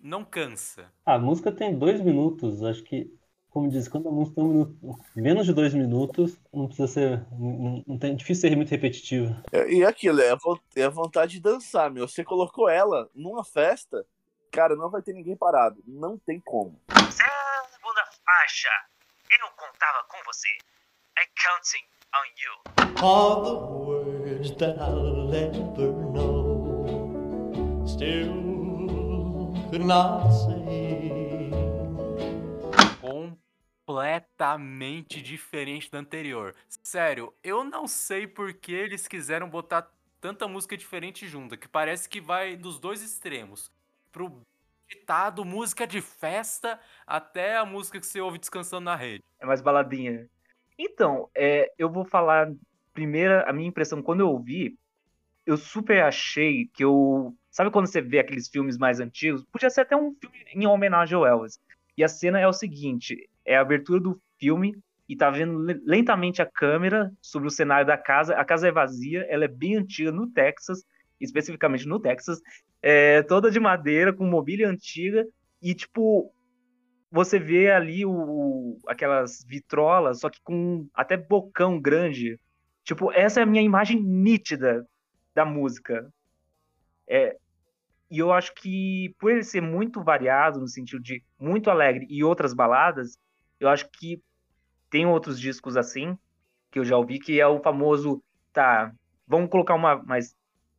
[0.00, 0.92] não cansa.
[1.06, 3.10] Ah, a música tem dois minutos, acho que,
[3.48, 4.76] como diz, quando a música tem um minuto,
[5.16, 9.34] menos de dois minutos, não precisa ser, não, não tem, é difícil ser muito repetitivo.
[9.50, 10.38] É, E aquilo, é a,
[10.76, 12.06] é a vontade de dançar, meu.
[12.06, 14.04] Você colocou ela numa festa,
[14.52, 15.82] cara, não vai ter ninguém parado.
[15.86, 16.78] Não tem como.
[17.10, 18.68] Segunda faixa.
[19.30, 20.48] Eu contava com você.
[21.16, 22.52] I counting on you.
[23.02, 23.54] All the
[23.90, 26.33] words that I'll ever know
[33.86, 36.54] Completamente diferente da anterior.
[36.82, 42.08] Sério, eu não sei por que eles quiseram botar tanta música diferente junta, que parece
[42.08, 43.70] que vai dos dois extremos.
[44.10, 44.40] Pro
[44.88, 49.22] ditado, música de festa, até a música que você ouve descansando na rede.
[49.38, 50.28] É mais baladinha.
[50.78, 52.52] Então, é, eu vou falar
[52.92, 54.76] primeiro a minha impressão quando eu ouvi.
[55.46, 57.34] Eu super achei que eu.
[57.50, 59.44] Sabe quando você vê aqueles filmes mais antigos?
[59.52, 61.58] Podia ser até um filme em homenagem ao Elvis.
[61.96, 64.74] E a cena é o seguinte: é a abertura do filme
[65.08, 68.34] e tá vendo le- lentamente a câmera sobre o cenário da casa.
[68.36, 70.82] A casa é vazia, ela é bem antiga no Texas,
[71.20, 72.40] especificamente no Texas,
[72.82, 75.26] é toda de madeira, com mobília antiga,
[75.60, 76.32] e tipo,
[77.10, 82.38] você vê ali o- aquelas vitrolas, só que com até bocão grande.
[82.84, 84.86] Tipo, essa é a minha imagem nítida
[85.34, 86.12] da música.
[87.06, 87.36] É,
[88.10, 92.22] e eu acho que por ele ser muito variado no sentido de muito alegre e
[92.22, 93.18] outras baladas,
[93.58, 94.22] eu acho que
[94.88, 96.16] tem outros discos assim
[96.70, 98.92] que eu já ouvi que é o famoso, tá,
[99.26, 100.36] vamos colocar uma mais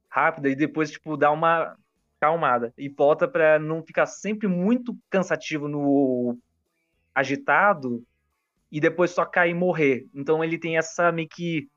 [0.09, 1.77] rápida e depois tipo dar uma
[2.19, 6.37] calmada e volta para não ficar sempre muito cansativo no
[7.13, 8.05] agitado
[8.71, 10.05] e depois só cair e morrer.
[10.13, 11.69] Então ele tem essa meio que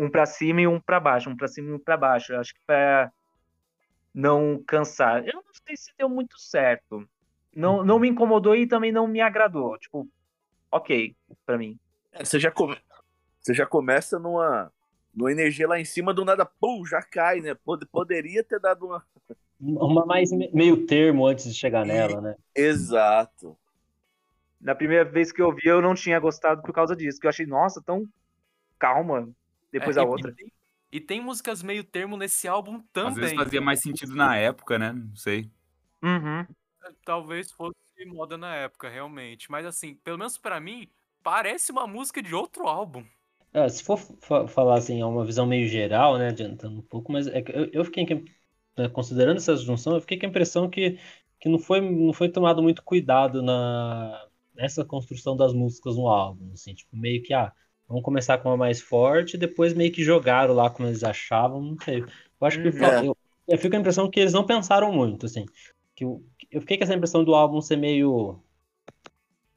[0.00, 2.32] um pra cima e um pra baixo, um pra cima e um pra baixo.
[2.32, 3.12] Eu acho que pra
[4.14, 5.26] não cansar.
[5.26, 7.06] Eu não sei se deu muito certo.
[7.54, 9.76] Não, não me incomodou e também não me agradou.
[9.78, 10.08] Tipo,
[10.70, 11.78] ok pra mim.
[12.12, 12.76] É, você, já come...
[13.40, 14.72] você já começa numa...
[15.14, 17.54] numa energia lá em cima, do nada, pum, já cai, né?
[17.54, 19.04] Pod- Poderia ter dado uma.
[19.60, 22.36] Uma mais me- meio termo antes de chegar nela, né?
[22.54, 23.56] Exato.
[24.58, 27.20] Na primeira vez que eu vi, eu não tinha gostado por causa disso.
[27.20, 28.06] Que eu achei, nossa, tão
[28.78, 29.28] calma.
[29.72, 30.22] Depois É, a e- outra.
[30.22, 30.52] E tem,
[30.92, 33.18] e tem músicas meio termo nesse álbum Às também.
[33.18, 34.90] vezes fazia mais sentido na época, né?
[34.92, 35.50] Não sei.
[36.02, 36.46] Uhum.
[37.04, 37.74] Talvez fosse
[38.06, 39.50] moda na época, realmente.
[39.50, 40.88] Mas assim, pelo menos pra mim,
[41.22, 43.04] parece uma música de outro álbum.
[43.52, 47.10] É, se for fa- falar assim, é uma visão meio geral, né, adiantando um pouco,
[47.10, 48.04] mas é que eu, eu fiquei,
[48.76, 50.98] né, considerando essa junção, eu fiquei com a impressão que,
[51.40, 56.52] que não foi, não foi tomado muito cuidado na, nessa construção das músicas no álbum,
[56.52, 57.52] assim, tipo, meio que, ah,
[57.90, 61.78] vamos começar com uma mais forte, depois meio que jogaram lá como eles achavam, não
[61.80, 62.08] sei.
[62.40, 62.72] Eu acho que Uhum.
[62.72, 63.16] fa- eu,
[63.48, 65.46] eu fico com a impressão que eles não pensaram muito, assim,
[65.96, 68.42] que eu, eu fiquei com essa impressão do álbum ser meio,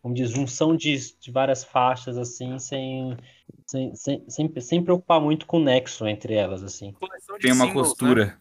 [0.02, 3.17] como diz, junção de, de várias faixas, assim, sem,
[3.65, 6.93] sem, sem, sem, sem preocupar muito com o nexo entre elas, assim.
[7.41, 8.13] Tem uma singles, né?
[8.13, 8.39] costura.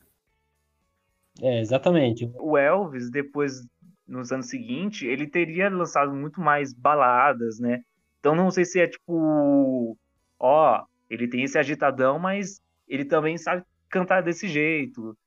[1.40, 2.31] É, exatamente.
[2.35, 3.66] o Elvis, depois,
[4.07, 7.83] nos anos seguintes, ele teria lançado muito mais baladas, né?
[8.22, 9.98] Então não sei se é tipo,
[10.38, 15.18] ó, ele tem esse agitadão, mas ele também sabe cantar desse jeito.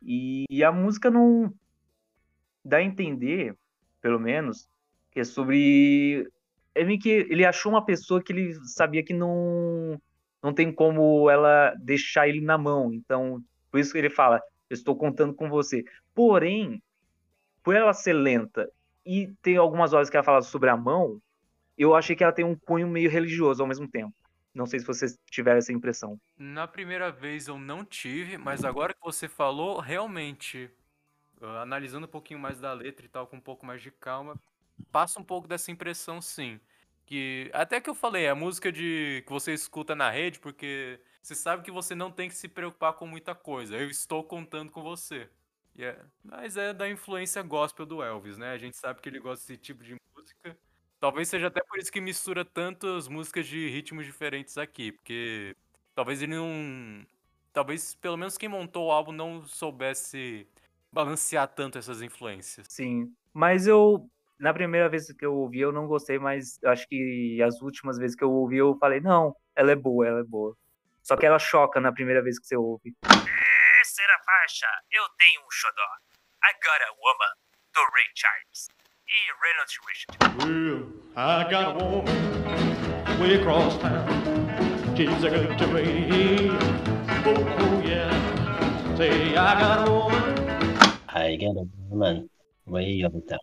[0.00, 1.52] E, e a música não
[2.64, 3.56] dá a entender,
[4.00, 4.70] pelo menos,
[5.10, 6.30] que é sobre.
[6.76, 10.00] É meio que ele achou uma pessoa que ele sabia que não,
[10.40, 12.92] não tem como ela deixar ele na mão.
[12.92, 15.84] Então, por isso que ele fala: Eu estou contando com você.
[16.14, 16.80] Porém,
[17.64, 18.70] por ela ser lenta
[19.04, 21.20] e tem algumas horas que ela fala sobre a mão,
[21.78, 24.14] eu achei que ela tem um cunho meio religioso ao mesmo tempo.
[24.54, 26.18] Não sei se vocês tiveram essa impressão.
[26.36, 30.70] Na primeira vez eu não tive, mas agora que você falou, realmente,
[31.40, 34.36] analisando um pouquinho mais da letra e tal, com um pouco mais de calma,
[34.90, 36.60] passa um pouco dessa impressão sim.
[37.06, 41.00] Que até que eu falei, é a música de que você escuta na rede, porque
[41.22, 43.76] você sabe que você não tem que se preocupar com muita coisa.
[43.76, 45.28] Eu estou contando com você.
[45.74, 48.52] E é- mas é da influência gospel do Elvis, né?
[48.52, 50.58] A gente sabe que ele gosta desse tipo de música.
[51.00, 55.56] Talvez seja até por isso que mistura tantas músicas de ritmos diferentes aqui, porque
[55.94, 57.06] talvez ele não
[57.52, 60.46] talvez pelo menos quem montou o álbum não soubesse
[60.92, 62.66] balancear tanto essas influências.
[62.68, 63.12] Sim.
[63.32, 64.08] Mas eu.
[64.38, 67.98] Na primeira vez que eu ouvi, eu não gostei, mas eu acho que as últimas
[67.98, 70.56] vezes que eu ouvi, eu falei, não, ela é boa, ela é boa.
[71.02, 72.94] Só que ela choca na primeira vez que você ouve.
[73.02, 75.88] Terceira faixa, eu tenho um xodó.
[76.44, 77.34] I Got a Woman,
[77.74, 78.68] do Ray Charles.
[79.08, 80.12] E Reynolds Richard.
[80.44, 84.04] Well, I got a woman way across town.
[84.94, 86.50] She's a good to me.
[87.24, 88.10] Oh, oh, yeah.
[88.96, 90.38] Say, I got a woman.
[91.08, 92.28] I get a woman
[92.66, 93.38] way of town.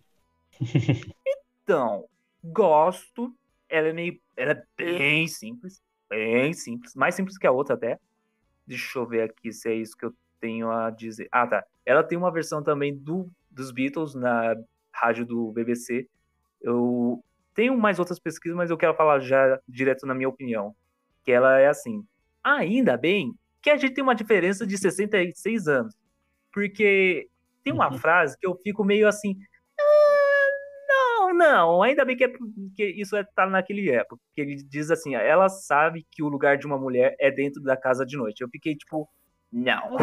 [1.63, 2.05] Então,
[2.43, 3.33] gosto.
[3.67, 4.21] Ela é meio.
[4.37, 5.81] Ela é bem simples.
[6.07, 6.93] Bem simples.
[6.93, 7.99] Mais simples que a outra até.
[8.67, 11.27] Deixa eu ver aqui se é isso que eu tenho a dizer.
[11.31, 11.65] Ah, tá.
[11.83, 14.55] Ela tem uma versão também do, dos Beatles na
[14.95, 16.07] rádio do BBC.
[16.61, 20.75] Eu tenho mais outras pesquisas, mas eu quero falar já direto na minha opinião.
[21.23, 22.05] Que ela é assim.
[22.43, 25.95] Ainda bem que a gente tem uma diferença de 66 anos.
[26.53, 27.27] Porque
[27.63, 29.35] tem uma frase que eu fico meio assim.
[29.79, 30.47] "Ah,
[30.87, 32.33] não, não, ainda bem que, é,
[32.75, 34.21] que isso é, tá naquele época.
[34.35, 37.75] Que ele diz assim: ela sabe que o lugar de uma mulher é dentro da
[37.75, 38.41] casa de noite.
[38.41, 39.09] Eu fiquei tipo,
[39.51, 39.97] não.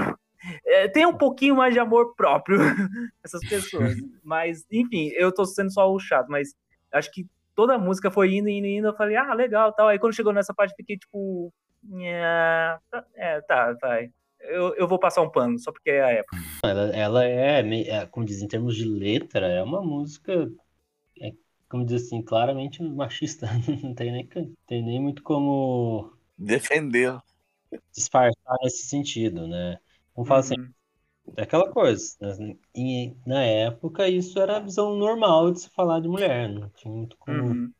[0.65, 2.59] É, tem um pouquinho mais de amor próprio
[3.25, 3.95] essas pessoas.
[4.23, 6.55] Mas, enfim, eu tô sendo só o chato, mas
[6.93, 8.87] acho que toda a música foi indo, indo, indo.
[8.89, 9.89] Eu falei, ah, legal, tal.
[9.89, 11.53] Aí quando chegou nessa parte, eu fiquei tipo,
[11.83, 14.11] "Nha, tá- é, tá, vai.
[14.41, 16.37] Eu, eu vou passar um pano, só porque é a época.
[16.65, 20.51] Ela, ela é, mei- é, como diz, em termos de letra, é uma música,
[21.21, 21.33] é,
[21.69, 23.47] como diz assim, claramente machista.
[23.83, 24.29] Não tem nem,
[24.67, 27.21] tem nem muito como Defendeu.
[27.95, 29.79] disfarçar nesse sentido, né?
[30.15, 30.73] Vamos falar assim, Uhum.
[31.37, 32.57] é aquela coisa, né?
[32.75, 36.93] E, na época isso era a visão normal de se falar de mulher, não tinha
[36.95, 37.73] muito como, Uhum.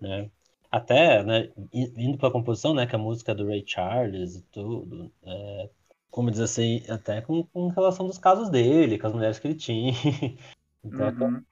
[0.00, 0.30] né?
[0.70, 4.42] Até, né, indo para a composição, né, que a música é do Ray Charles e
[4.44, 5.70] tudo, é,
[6.10, 9.54] como diz assim, até com, com relação dos casos dele, com as mulheres que ele
[9.56, 9.92] tinha.
[10.84, 11.44] Então, Uhum.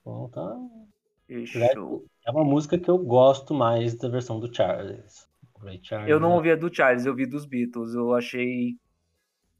[0.00, 0.56] então, tá-
[1.26, 2.06] Fechou.
[2.24, 5.28] é uma música que eu gosto mais da versão do Charles.
[5.82, 7.94] Charles Eu não é- ouvi a do Charles, eu ouvi dos Beatles.
[7.94, 8.76] Eu achei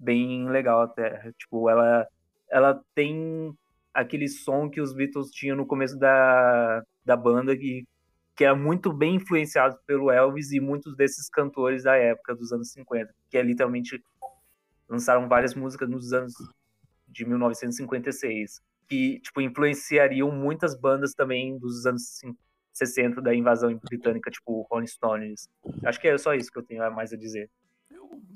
[0.03, 1.33] bem legal até.
[1.39, 2.07] Tipo, ela,
[2.51, 3.55] ela tem
[3.95, 7.87] aquele som que os Beatles tinham no começo da, da banda que,
[8.35, 12.73] que era muito bem influenciado pelo Elvis e muitos desses cantores da época dos anos
[12.73, 14.03] 50, que é literalmente
[14.89, 16.35] lançaram várias músicas nos anos
[17.09, 22.37] de 1956, que tipo influenciariam muitas bandas também dos anos cin-
[22.73, 25.49] 60 da invasão britânica, tipo Rolling Stones.
[25.85, 27.51] Acho que é só isso que eu tenho mais a dizer.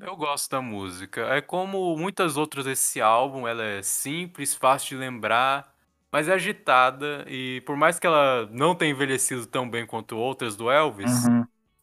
[0.00, 1.22] Eu gosto da música.
[1.34, 5.74] É como muitas outras desse álbum, ela é simples, fácil de lembrar,
[6.12, 10.56] mas é agitada e por mais que ela não tenha envelhecido tão bem quanto outras
[10.56, 11.10] do Elvis,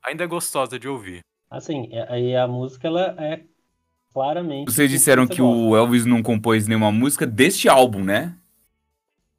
[0.03, 1.21] ainda é gostosa de ouvir.
[1.49, 3.43] Assim, é- aí a música ela é
[4.13, 4.71] claramente.
[4.71, 5.57] Vocês disseram você que gosta.
[5.57, 8.35] o Elvis não compôs nenhuma música deste álbum, né?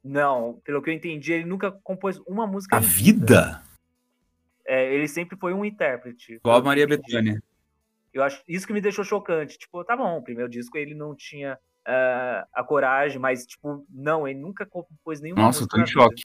[0.03, 2.77] Não, pelo que eu entendi, ele nunca compôs uma música.
[2.77, 3.63] A em vida?
[4.67, 6.33] É, ele sempre foi um intérprete.
[6.33, 6.87] Igual a que Maria.
[6.87, 7.41] Bethânia.
[8.15, 9.57] Eu acho isso que me deixou chocante.
[9.57, 14.25] Tipo, tá bom, o primeiro disco ele não tinha ah, a coragem, mas, tipo, não,
[14.25, 16.23] ele nunca compôs nenhuma Nossa, tô em choque.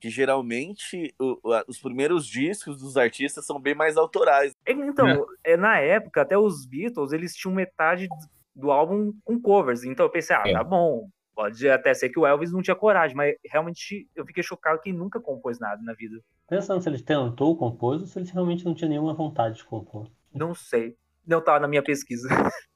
[0.00, 4.52] Que geralmente o- os primeiros discos dos artistas são bem mais autorais.
[4.66, 8.08] Então, é, na época, até os Beatles, eles tinham metade
[8.56, 9.84] do álbum com covers.
[9.84, 10.52] Então eu pensei, ah, É.
[10.54, 11.08] tá bom.
[11.34, 14.90] Pode até ser que o Elvis não tinha coragem, mas realmente eu fiquei chocado que
[14.90, 16.18] ele nunca compôs nada na vida.
[16.48, 20.10] Pensando se ele tentou compor ou se ele realmente não tinha nenhuma vontade de compor.
[20.34, 20.96] Não sei.
[21.26, 22.28] Não tava na minha pesquisa.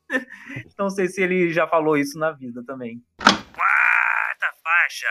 [0.79, 3.03] não sei se ele já falou isso na vida também.
[3.19, 5.09] Quarta faixa,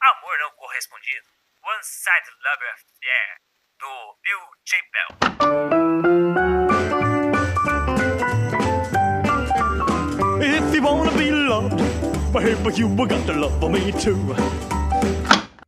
[0.00, 1.26] Amor Não Correspondido,
[1.64, 3.40] One Side Lover Affair,
[3.80, 5.08] do Bill Chappell.
[10.42, 11.82] If you wanna be loved,
[12.32, 14.16] baby, you got to love me too.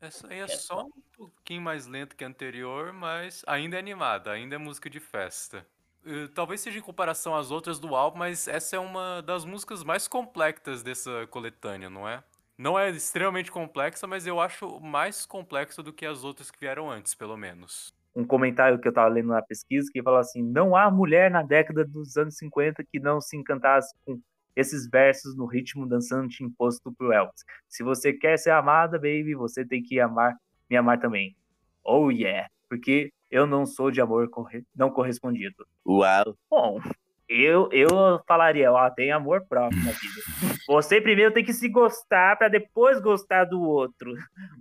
[0.00, 4.30] Essa aí é só um pouquinho mais lenta que a anterior, mas ainda é animada,
[4.32, 5.66] ainda é música de festa.
[6.04, 9.84] Eh, Talvez seja em comparação às outras do álbum, mas essa é uma das músicas
[9.84, 12.22] mais complexas dessa coletânea, não é?
[12.58, 16.90] Não é extremamente complexa, mas eu acho mais complexa do que as outras que vieram
[16.90, 17.92] antes, pelo menos.
[18.14, 21.42] Um comentário que eu tava lendo na pesquisa que fala assim: não há mulher na
[21.42, 24.20] década dos anos 50 que não se encantasse com
[24.54, 27.42] esses versos no ritmo dançante imposto por Elvis.
[27.68, 30.36] Se você quer ser amada, baby, você tem que amar,
[30.68, 31.34] me amar também.
[31.82, 35.66] Oh yeah, porque eu não sou de amor corre- não correspondido.
[35.86, 36.36] Uau.
[36.50, 36.80] Bom,
[37.28, 37.88] eu, eu
[38.28, 40.20] falaria, ó, tem amor próprio na vida.
[40.68, 44.12] Você primeiro tem que se gostar para depois gostar do outro.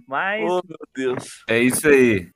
[0.07, 1.43] Mas Oh, meu Deus.
[1.49, 2.31] É isso aí.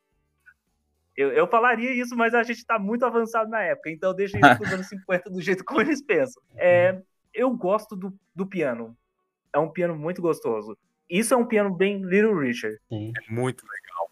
[1.18, 4.58] Eu, eu falaria isso, mas a gente tá muito avançado na época, então deixa isso
[4.58, 6.44] pros anos 50 do jeito como eles pensam.
[6.58, 7.02] É,
[7.34, 8.96] eu gosto do, do piano.
[9.54, 10.78] É um piano muito gostoso.
[11.10, 12.78] Isso é um piano bem Little Richard.
[12.90, 13.14] Sim.
[13.16, 14.12] É muito legal.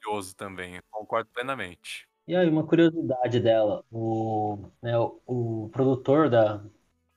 [0.00, 2.08] Pianoso também, eu concordo plenamente.
[2.26, 6.62] E aí, uma curiosidade dela, o, né, o, o produtor da,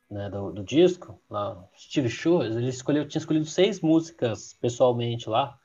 [0.09, 5.57] né, do, do disco, lá, Steve Schwartz, ele escolheu, tinha escolhido seis músicas pessoalmente lá,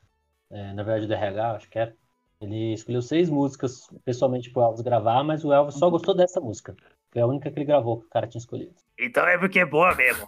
[0.50, 1.94] é, na verdade do RH, acho que é.
[2.40, 6.76] Ele escolheu seis músicas pessoalmente pro Elvis gravar, mas o Elvis só gostou dessa música.
[7.10, 8.74] Foi a única que ele gravou que o cara tinha escolhido.
[8.98, 10.26] Então é porque é boa mesmo.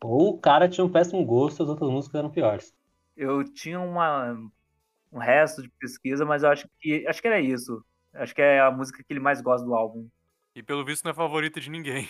[0.00, 2.74] Ou o cara tinha um péssimo gosto, as outras músicas eram piores.
[3.16, 4.36] Eu tinha uma,
[5.12, 7.84] um resto de pesquisa, mas eu acho que acho que era isso.
[8.14, 10.08] Acho que é a música que ele mais gosta do álbum.
[10.54, 12.08] E pelo visto não é favorita de ninguém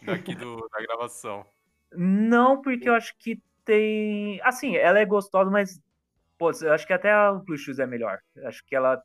[0.06, 1.44] aqui do, da gravação.
[1.92, 4.40] Não, porque eu acho que tem.
[4.42, 5.80] Assim, ela é gostosa, mas.
[6.38, 8.18] Pô, eu acho que até a Blue Shoes é melhor.
[8.34, 9.02] Eu Acho que ela.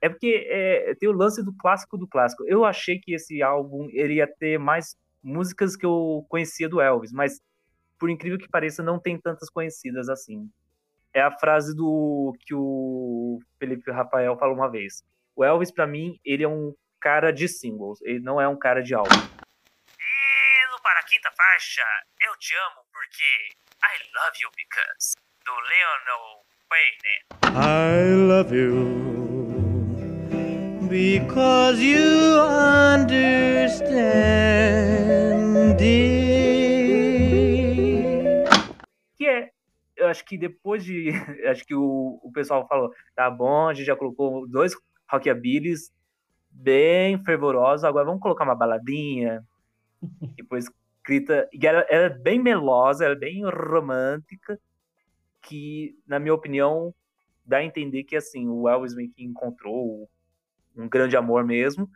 [0.00, 2.44] É porque é, tem o lance do clássico do clássico.
[2.46, 7.12] Eu achei que esse álbum ele ia ter mais músicas que eu conhecia do Elvis,
[7.12, 7.40] mas
[7.98, 10.50] por incrível que pareça, não tem tantas conhecidas assim.
[11.14, 15.04] É a frase do que o Felipe Rafael falou uma vez.
[15.36, 18.82] O Elvis, pra mim, ele é um cara de singles, ele não é um cara
[18.82, 19.14] de álbum.
[19.14, 21.82] E no para a quinta faixa,
[22.20, 23.50] Eu Te Amo Porque
[23.82, 27.26] I Love You Because, do Leonel Payne.
[27.54, 29.12] I love you
[30.88, 33.82] because you understand
[35.80, 36.21] it.
[40.12, 41.10] Acho que depois de,
[41.50, 44.72] acho que o, o pessoal falou, tá bom, a gente já colocou dois
[45.10, 45.92] rockabillys
[46.50, 49.44] bem fervorosos, agora vamos colocar uma baladinha,
[50.36, 50.70] depois
[51.02, 54.58] escrita, e ela, ela é bem melosa, ela é bem romântica,
[55.40, 56.94] que, na minha opinião,
[57.44, 60.08] dá a entender que, assim, o Elvis meio que encontrou
[60.76, 61.90] um grande amor mesmo,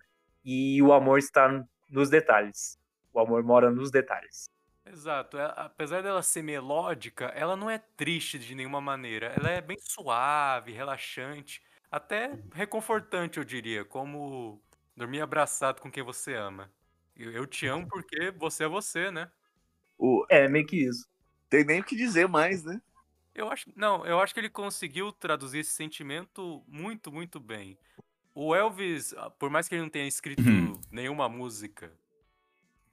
[0.45, 2.79] e o amor está nos detalhes.
[3.13, 4.49] O amor mora nos detalhes.
[4.87, 5.37] Exato.
[5.39, 9.27] é- apesar dela ser melódica, ela não é triste de nenhuma maneira.
[9.27, 14.63] Ela é bem suave, relaxante, até reconfortante, eu diria, como
[14.97, 16.73] dormir abraçado com quem você ama.
[17.17, 19.31] Eu, eu te amo porque você é você, né?
[19.99, 21.07] O, É, meio que isso.
[21.49, 22.81] tem nem o que dizer mais, né?
[23.35, 27.79] Eu acho, não, eu acho que ele conseguiu traduzir esse sentimento muito, muito bem.
[28.35, 30.81] O Elvis, ah, por mais que ele não tenha escrito Uhum.
[30.91, 31.93] nenhuma música,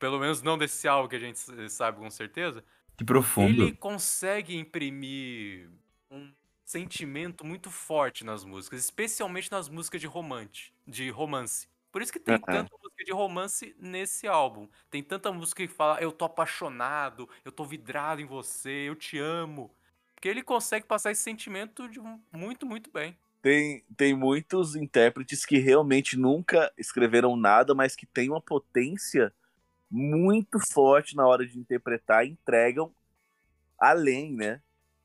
[0.03, 1.39] pelo menos não desse álbum que a gente
[1.69, 2.61] sabe com certeza,
[2.97, 3.71] Que profundo.
[3.71, 5.71] ele consegue imprimir
[6.11, 6.33] um
[6.65, 11.69] sentimento muito forte nas músicas, especialmente nas músicas de romance, de romance.
[11.89, 12.43] Por isso que tem Aham.
[12.43, 14.67] tanta música de romance nesse álbum.
[14.89, 19.17] Tem tanta música que fala eu tô apaixonado, eu tô vidrado em você, eu te
[19.19, 19.73] amo.
[20.15, 22.01] Porque ele consegue passar esse sentimento de
[22.33, 23.17] muito, muito bem.
[23.41, 29.33] Tem, tem muitos intérpretes que realmente nunca escreveram nada, mas que têm uma potência
[29.93, 32.91] muito forte na hora de interpretar entregam
[33.77, 34.59] além, né?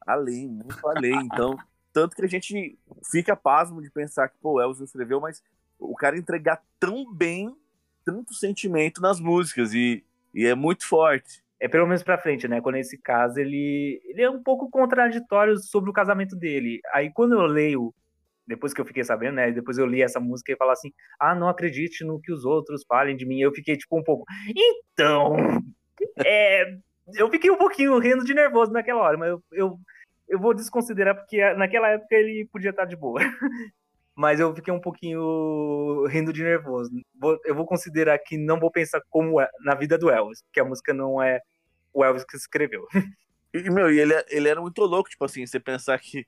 [0.06, 1.26] Além, muito além.
[1.26, 1.58] Então,
[1.92, 2.78] tanto que a gente
[3.10, 5.42] fica pasmo de pensar que, pô, o Elvis escreveu, mas
[5.78, 7.54] o cara entregar tão bem
[8.02, 11.44] tanto sentimento nas músicas e, e é muito forte.
[11.60, 12.62] É pelo menos pra frente, né?
[12.62, 16.80] Quando nesse caso ele, ele é um pouco contraditório sobre o casamento dele.
[16.94, 17.94] Aí quando eu leio,
[18.48, 19.52] depois que eu fiquei sabendo, né?
[19.52, 20.90] Depois eu li essa música e falo assim:
[21.20, 23.40] ah, não acredite no que os outros falem de mim.
[23.40, 24.24] Eu fiquei tipo um pouco.
[24.92, 25.36] Então.
[26.24, 26.74] É,
[27.14, 29.78] eu fiquei um pouquinho rindo de nervoso naquela hora, mas eu, eu,
[30.28, 33.20] eu vou desconsiderar porque naquela época ele podia estar de boa.
[34.20, 36.90] Mas eu fiquei um pouquinho rindo de nervoso.
[37.44, 40.64] Eu vou considerar que não vou pensar como é na vida do Elvis, porque a
[40.64, 41.40] música não é
[41.94, 42.84] o Elvis que escreveu.
[43.54, 46.26] E, meu, e ele, ele era muito louco, tipo assim, você pensar que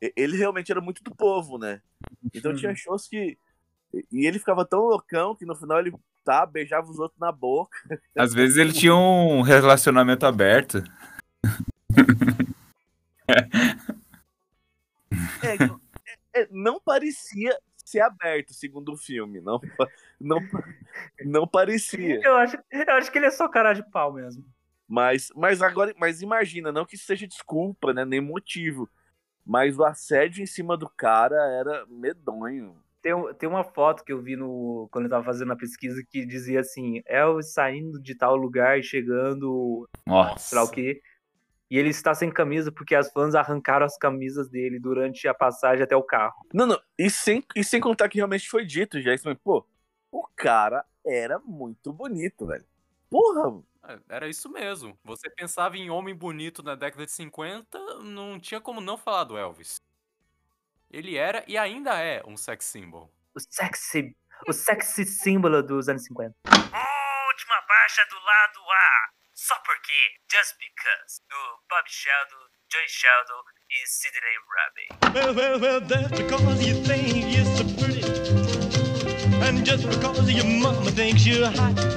[0.00, 1.80] ele realmente era muito do povo, né?
[2.32, 3.38] Então tinha shows que.
[3.92, 7.76] e- ele ficava tão loucão que no final ele tá, beijava os outros na boca.
[8.16, 10.82] Às vezes ele tinha um relacionamento aberto.
[15.42, 19.40] É, é, é, não parecia ser aberto, segundo o filme.
[19.40, 19.60] Não,
[20.20, 20.38] não,
[21.24, 22.20] não parecia.
[22.22, 24.44] Eu acho, eu acho que ele é só cara de pau mesmo.
[24.88, 28.04] Mas, mas agora, mas imagina, não que isso seja desculpa, né?
[28.04, 28.88] Nem motivo.
[29.44, 32.76] Mas o assédio em cima do cara era medonho.
[33.02, 36.24] Tem, tem uma foto que eu vi no quando eu tava fazendo a pesquisa que
[36.24, 39.86] dizia assim: Elvis saindo de tal lugar e chegando,
[40.38, 40.72] sei lá o Nossa.
[40.72, 41.02] quê.
[41.70, 45.82] E ele está sem camisa porque as fãs arrancaram as camisas dele durante a passagem
[45.82, 46.34] até o carro.
[46.52, 46.80] Não, não.
[46.98, 49.12] E sem, e sem contar que realmente foi dito já.
[49.12, 49.66] Isso, mas, pô,
[50.10, 52.64] o cara era muito bonito, velho.
[53.10, 53.62] Porra, É,
[54.08, 54.98] Era isso mesmo.
[55.04, 59.36] Você pensava em homem bonito na década de 50, não tinha como não falar do
[59.36, 59.76] Elvis.
[60.90, 63.12] Ele era e ainda é um sex symbol.
[63.34, 64.16] o sexy,
[64.48, 66.34] o sexy símbolo dos anos 50.
[66.46, 69.10] Última faixa do lado A.
[69.34, 69.92] Só porque,
[70.30, 71.36] just because, do
[71.68, 74.88] Bob Sheldon, Joy Sheldon e Sidney Rabbit.
[75.12, 78.04] Well, well, well, that's because you think you're so pretty.
[79.42, 81.93] And just because your mama thinks you're hot.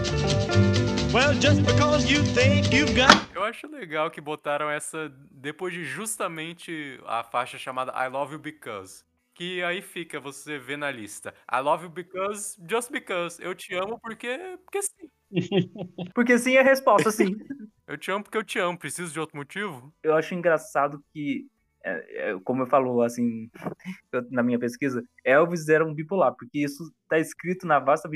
[1.14, 3.08] Well, just because you think you've got.
[3.34, 8.39] Eu acho legal que botaram essa depois de justamente a faixa chamada I Love You
[8.39, 9.05] Because.
[9.34, 11.34] Que aí fica, você vê na lista.
[11.49, 13.41] I love you because, just because.
[13.41, 15.10] Eu te amo porque, porque sim.
[16.14, 17.36] Porque sim é a resposta, sim.
[17.88, 18.78] Eu te amo porque eu te amo.
[18.78, 19.93] Preciso de outro motivo?
[20.03, 21.47] eu acho engraçado que,
[22.43, 23.49] como eu falou assim,
[24.29, 28.09] na minha pesquisa, Elvis era um bipolar, porque isso está escrito na vasta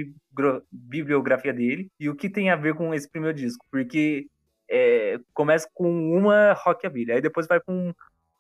[0.71, 4.27] bibliografia dele, e o que tem a ver com esse primeiro disco, porque
[4.69, 7.93] é, começa com uma rockabilly, aí depois vai com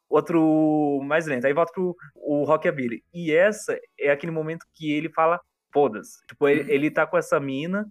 [0.09, 5.09] outro mais lento, aí volta pro o rockabilly, e essa é aquele momento que ele
[5.09, 5.39] fala
[5.73, 7.87] foda-se, tipo, ele, ele tá com essa mina,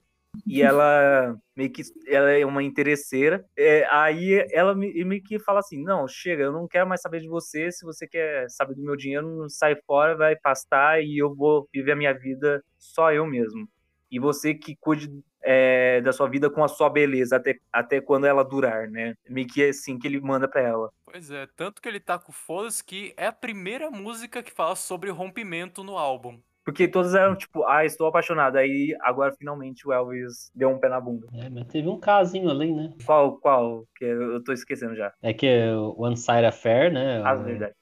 [0.46, 3.44] e ela meio que ela é uma interesseira.
[3.56, 7.20] É, aí ela me- meio que fala assim: não, chega, eu não quero mais saber
[7.20, 7.70] de você.
[7.70, 11.92] Se você quer saber do meu dinheiro, sai fora, vai pastar e eu vou viver
[11.92, 13.68] a minha vida só eu mesmo.
[14.10, 15.08] E você que cuide
[15.42, 19.14] é, da sua vida com a sua beleza até, até quando ela durar, né?
[19.28, 20.90] Meio que é assim que ele manda pra ela.
[21.04, 24.74] Pois é, tanto que ele tá com foda-se que é a primeira música que fala
[24.74, 26.40] sobre rompimento no álbum.
[26.70, 28.60] Porque todas eram tipo, ah, estou apaixonada.
[28.60, 31.26] Aí agora finalmente o Elvis deu um pé na bunda.
[31.34, 32.92] É, mas teve um casinho ali, né?
[33.04, 33.84] Qual, qual?
[33.96, 35.12] Que eu tô esquecendo já.
[35.20, 37.20] É que é o One Side Affair, né?
[37.24, 37.74] Ah, o- verdade.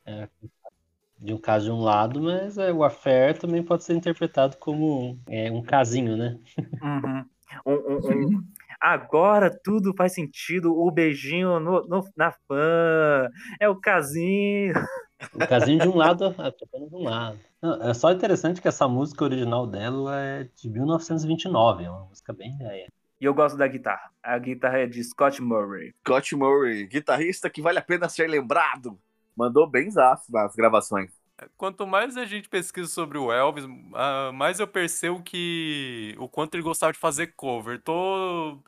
[1.18, 5.18] de um caso de um lado, mas é, o affair também pode ser interpretado como
[5.28, 6.39] é, um casinho, né?
[6.82, 7.24] Uhum.
[7.66, 8.45] Um- um- um-
[8.80, 10.72] Agora tudo faz sentido.
[10.72, 13.28] O beijinho no, no- na fã.
[13.61, 14.72] É o casinho.
[15.35, 17.39] Um casinho de um lado, apenas de um lado.
[17.61, 22.33] Não, é só interessante que essa música original dela é de 1929, é uma música
[22.33, 22.87] bem velha.
[23.21, 24.12] E eu gosto da guitarra.
[24.23, 25.93] A guitarra é de Scott Murray.
[26.01, 28.99] Scott Murray, guitarrista que vale a pena ser lembrado.
[29.37, 31.11] Mandou bem zaço nas gravações.
[31.57, 33.64] Quanto mais a gente pesquisa sobre o Elvis,
[33.95, 37.81] ah, mais eu percebo que o quanto ele gostava de fazer cover.
[37.81, 38.59] Tô,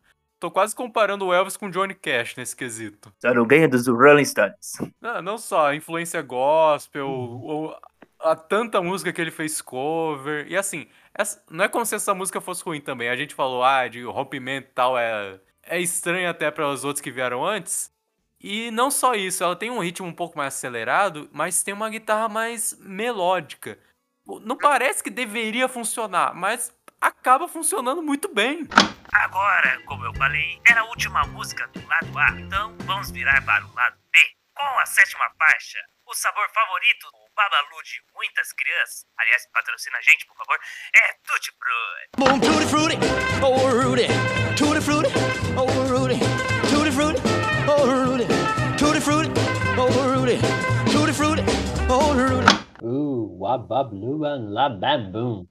[0.40, 3.12] tô quase comparando o Elvis com o Johnny Cash nesse quesito.
[3.20, 4.72] Só não ganha dos Rolling Stones.
[5.00, 7.76] Não, não só a influência gospel, ou
[8.18, 10.46] a tanta música que ele fez cover.
[10.48, 13.08] E assim, essa- não é como se essa música fosse ruim também.
[13.08, 17.02] A gente falou, ah, de rompimento e tal, é, é estranho até para os outros
[17.02, 17.90] que vieram antes.
[18.42, 21.90] E não só isso, ela tem um ritmo um pouco mais acelerado, mas tem uma
[21.90, 23.78] guitarra mais melódica.
[24.42, 28.68] Não parece que deveria funcionar, mas acaba funcionando muito bem.
[29.12, 33.64] Agora, como eu falei, era a última música do lado A, então vamos virar para
[33.64, 34.18] o lado B.
[34.54, 40.02] Com a sétima faixa, o sabor favorito do Babalu de muitas crianças, aliás, patrocina a
[40.02, 40.58] gente, por favor,
[40.94, 42.10] é Tutti Frutti.
[42.18, 42.96] Boom, tutti frutti,
[43.42, 44.06] oh Rudy.
[44.56, 45.08] Tutti frutti,
[45.56, 46.18] oh Rudy.
[46.68, 47.20] Tutti frutti,
[47.66, 48.26] oh Rudy.
[48.76, 49.30] Tutti frutti,
[49.78, 50.38] oh Rudy.
[50.92, 51.42] Tutti frutti,
[51.88, 52.46] oh Rudy.
[52.82, 55.46] Uh, wabablu and lababum.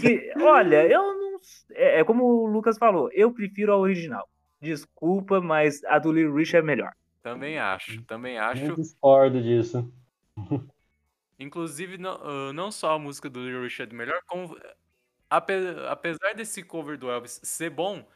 [0.00, 1.40] Que, olha, eu não.
[1.70, 4.28] É, é como o Lucas falou, eu prefiro a original.
[4.60, 6.92] Desculpa, mas a do Little Rich é melhor.
[7.22, 8.74] Também acho, também Eu acho.
[8.76, 9.90] discordo disso.
[11.38, 14.58] Inclusive, não, ah, não só a música do Little Richard melhor, como
[15.30, 18.06] ape- apesar desse cover do Elvis ser bom,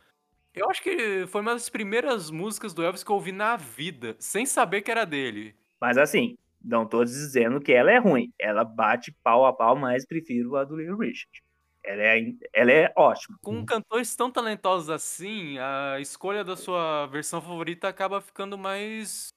[0.54, 4.16] eu acho que foi uma das primeiras músicas do Elvis que eu ouvi na vida,
[4.18, 5.54] sem saber que era dele.
[5.80, 8.32] Mas assim, não tô dizendo que ela é ruim.
[8.38, 11.42] Ela bate pau a pau, mas prefiro a do Little Richard.
[11.84, 13.38] Ela é, ela é ótima.
[13.42, 19.34] Com cantores tão talentosos assim, a escolha da sua versão favorita acaba ficando mais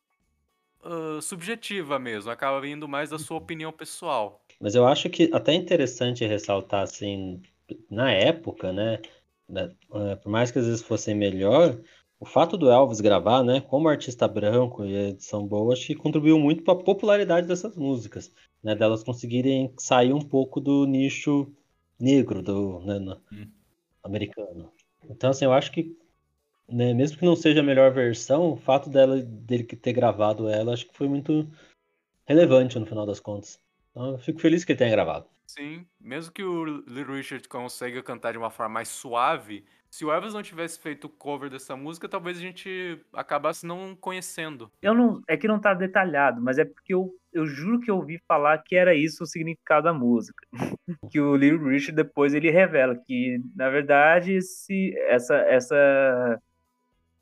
[0.87, 4.41] ah, subjetiva mesmo, acaba vindo mais da sua opinião pessoal.
[4.59, 7.41] Mas eu acho que até interessante ressaltar, assim,
[7.89, 8.99] na época, né?
[10.21, 11.79] por mais que às vezes fossem melhor,
[12.19, 13.61] o fato do Elvis gravar, né?
[13.61, 18.31] Como artista branco e edição boa, acho que contribuiu muito para a popularidade dessas músicas,
[18.63, 18.75] né?
[18.75, 21.51] Delas conseguirem sair um pouco do nicho
[21.99, 23.47] negro do, né, no- Hum.
[24.03, 24.71] americano.
[25.09, 25.95] Então, assim, eu acho que,
[26.69, 30.73] né, mesmo que não seja a melhor versão, o fato dela, dele ter gravado ela,
[30.73, 31.47] acho que foi muito
[32.25, 33.59] relevante no final das contas.
[33.91, 35.27] Então, eu fico feliz que ele tenha gravado.
[35.47, 40.11] Sim, mesmo que o Little Richard consiga cantar de uma forma mais suave, se o
[40.11, 44.69] Elvis não tivesse feito o cover dessa música, talvez a gente acabasse não conhecendo.
[44.81, 47.95] Eu não, é que não tá detalhado, mas é porque eu, eu juro que eu
[47.95, 50.45] ouvi falar que era isso o significado da música.
[51.09, 56.41] que o Little Richard depois ele revela que, na verdade, esse, essa, essa,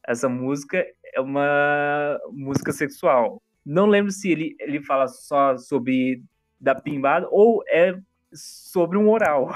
[0.03, 3.41] essa música é uma música sexual.
[3.63, 6.23] Não lembro se ele, ele fala só sobre
[6.59, 7.95] da pimbada ou é
[8.35, 9.49] sobre um oral.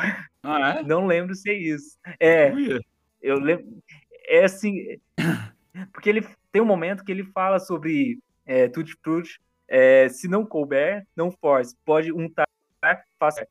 [0.43, 0.83] Ah, é?
[0.83, 1.97] Não lembro se é isso.
[2.19, 2.79] É, Uia.
[3.21, 3.65] eu lembro.
[4.25, 4.97] É assim.
[5.91, 9.39] Porque ele tem um momento que ele fala sobre é, Tutti Frutti.
[9.67, 11.75] é, se não couber, não force.
[11.85, 12.47] Pode untar,
[13.19, 13.47] faça.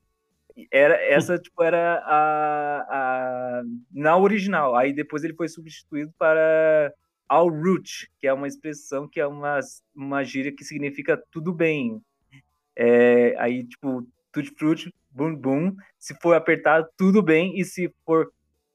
[0.72, 3.62] Era, essa, tipo, era a, a.
[3.92, 4.74] Na original.
[4.74, 6.92] Aí depois ele foi substituído para
[7.28, 9.60] all root, que é uma expressão que é uma,
[9.94, 12.02] uma gíria que significa tudo bem.
[12.74, 15.74] É, aí, tipo, tutti frutti, bum bum.
[15.98, 17.58] Se for apertado, tudo bem.
[17.58, 18.30] E se for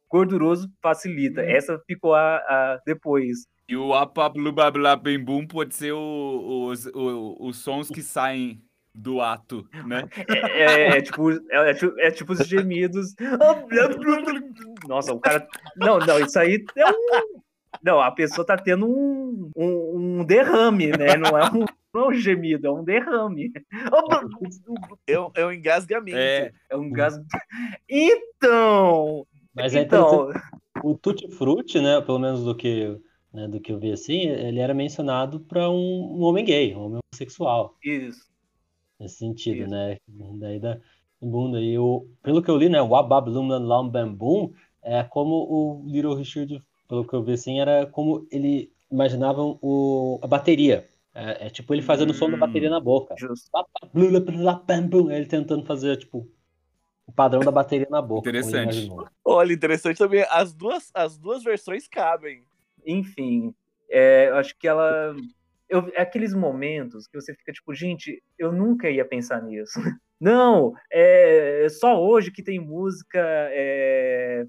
[0.09, 1.41] gorduroso, facilita.
[1.41, 1.45] Hum.
[1.45, 3.45] Essa ficou a, a depois.
[3.67, 8.61] E o apablubablá bem bum pode ser os, os sons que saem
[8.93, 10.07] do ato, né?
[10.27, 11.39] É, é- é tipo, é,
[11.69, 13.15] é tipo- é tipo os gemidos.
[14.87, 15.47] Nossa, o cara.
[15.75, 17.41] Não, não, isso aí é um.
[17.81, 21.17] Não, a pessoa tá tendo um, um, um derrame, né?
[21.17, 23.51] Não é um, não é um gemido, é um derrame.
[25.07, 26.17] É um, é um engasgamento.
[26.17, 27.15] É, É um gás.
[27.89, 29.27] Então!
[29.53, 30.29] Mas é então,
[30.83, 32.97] O Tutti Frutti, né, pelo menos do que,
[33.31, 36.85] né, do que eu vi assim, ele era mencionado para um, um homem gay, um
[36.85, 38.25] homem homossexual, isso.
[38.99, 39.69] nesse sentido, Isso.
[39.69, 39.97] né?
[40.07, 40.79] Daí da
[41.21, 41.61] bunda.
[41.61, 45.83] E o, pelo que eu li, né, o Wabablum Lam Bam Boom é como o
[45.85, 50.87] Little Richard, pelo que eu vi assim, era como ele imaginava o, a bateria.
[51.15, 52.39] É, é tipo ele fazendo o som da Hum.
[52.39, 53.15] bateria na boca.
[53.17, 53.49] Justo.
[55.11, 56.27] Ele tentando fazer, tipo,
[57.05, 58.29] o padrão da bateria na boca.
[58.29, 58.89] Interessante.
[59.23, 60.25] Olha, interessante também.
[60.29, 62.43] As duas, as duas versões cabem.
[62.85, 63.53] Enfim,
[63.89, 65.15] é, eu acho que ela.
[65.69, 69.73] Eu, é aqueles momentos que você fica tipo, gente, eu nunca ia pensar nisso.
[70.19, 73.19] Não, é só hoje que tem música
[73.51, 74.45] é,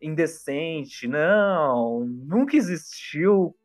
[0.00, 1.08] indecente.
[1.08, 3.56] Não, nunca existiu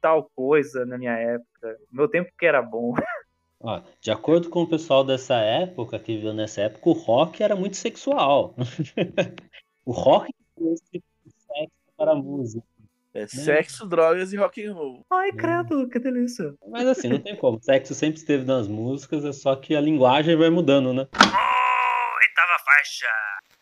[0.00, 1.48] tal coisa na minha época.
[1.90, 2.94] Meu tempo que era bom.
[3.60, 7.56] Ó, de acordo com o pessoal dessa época, que viveu nessa época, o rock era
[7.56, 8.54] muito sexual.
[9.86, 12.66] o rock trouxe sexo para a música.
[13.14, 15.06] É sexo, drogas e rock and roll.
[15.08, 16.52] Ai, credo, que delícia.
[16.66, 17.62] Mas assim, não tem como.
[17.62, 21.06] Sexo sempre esteve nas músicas, é só que a linguagem vai mudando, né?
[21.14, 23.06] Oitava faixa.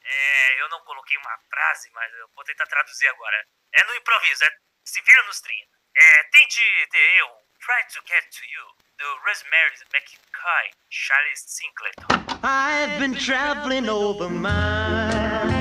[0.03, 3.36] É, eu não coloquei uma frase, mas eu vou tentar traduzir agora.
[3.74, 4.48] É no improviso, é,
[4.84, 5.68] se vira nos 30.
[5.94, 7.28] É, tente ter eu,
[7.63, 8.65] Try to Get to You,
[8.99, 11.95] do Rosemary McKay, Charlie Sinclair.
[12.43, 15.53] I've been traveling over miles,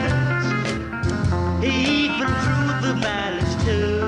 [1.64, 4.02] even through the valleys too.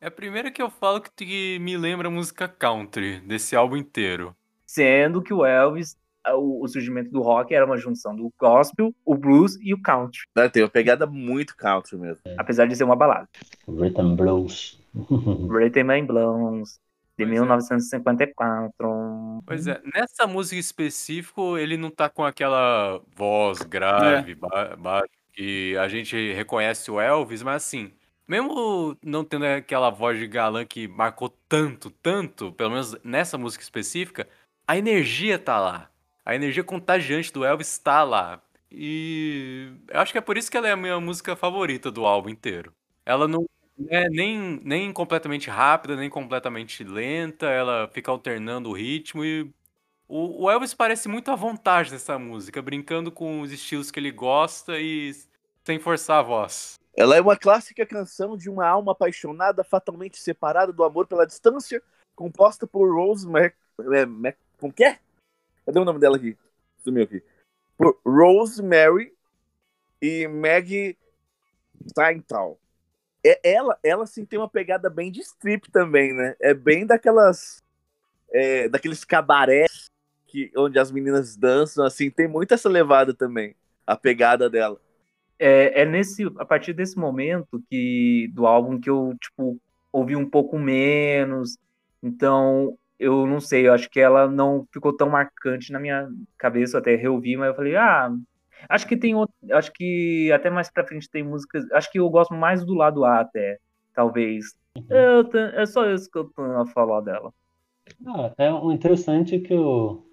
[0.00, 3.76] É a primeira que eu falo que te- me lembra a música country desse álbum
[3.76, 4.34] inteiro.
[4.66, 5.94] Sendo que o Elvis,
[6.26, 10.22] o, surgimento do rock era uma junção do gospel, o blues e o country.
[10.50, 12.22] Tem uma pegada muito country mesmo.
[12.38, 13.28] Apesar de ser uma balada.
[13.68, 14.81] Rhythm Blues.
[14.94, 16.78] Rhythm and Blues,
[17.18, 17.32] de Pois é.
[17.32, 19.42] 1954.
[19.46, 25.76] Pois é, nessa música específico, ele não tá com aquela voz grave, ba- baixa, que
[25.78, 27.92] a gente reconhece o Elvis, mas assim,
[28.26, 33.62] mesmo não tendo aquela voz de galã que marcou tanto, tanto, pelo menos nessa música
[33.62, 34.28] específica,
[34.66, 35.88] a energia tá lá.
[36.24, 38.40] A energia contagiante do Elvis tá lá.
[38.70, 42.06] E eu acho que é por isso que ela é a minha música favorita do
[42.06, 42.72] álbum inteiro.
[43.04, 43.44] Ela não
[43.88, 49.50] é nem, nem completamente rápida, nem completamente lenta, ela fica alternando o ritmo e
[50.08, 54.10] o, o Elvis parece muito à vontade nessa música, brincando com os estilos que ele
[54.10, 55.12] gosta e
[55.64, 56.78] sem forçar a voz.
[56.94, 61.82] Ela é uma clássica canção de uma alma apaixonada, fatalmente separada do amor pela distância,
[62.14, 63.54] composta por Rose Mac...
[63.94, 64.36] É, Mac...
[64.58, 64.98] Como que é?
[65.64, 66.36] Cadê o nome dela aqui?
[66.78, 67.22] Sumiu aqui.
[67.76, 69.14] Por Rosemary
[70.00, 70.96] e Maggie
[71.88, 72.58] Steintal.
[73.24, 76.34] É, ela, ela sim tem uma pegada bem de strip também, né?
[76.40, 77.62] É bem daquelas...
[78.32, 79.90] é, daqueles cabarés
[80.26, 83.56] que, onde as meninas dançam, assim, tem muito essa levada também.
[83.86, 84.80] A pegada dela.
[85.38, 89.60] É, é nesse, a partir desse momento que do álbum que eu tipo
[89.92, 91.56] ouvi um pouco menos.
[92.02, 96.08] Então, eu não sei, eu acho que ela não ficou tão marcante na minha
[96.38, 98.10] cabeça, eu até reouvi, mas eu falei: "Ah,
[98.68, 102.08] acho que tem outro, acho que até mais pra frente tem músicas, acho que eu
[102.10, 103.58] gosto mais do lado A até,
[103.94, 104.54] talvez.
[104.88, 107.32] Eu te- é só isso que eu tenho a falar dela.
[108.06, 110.04] Ah, é interessante que o,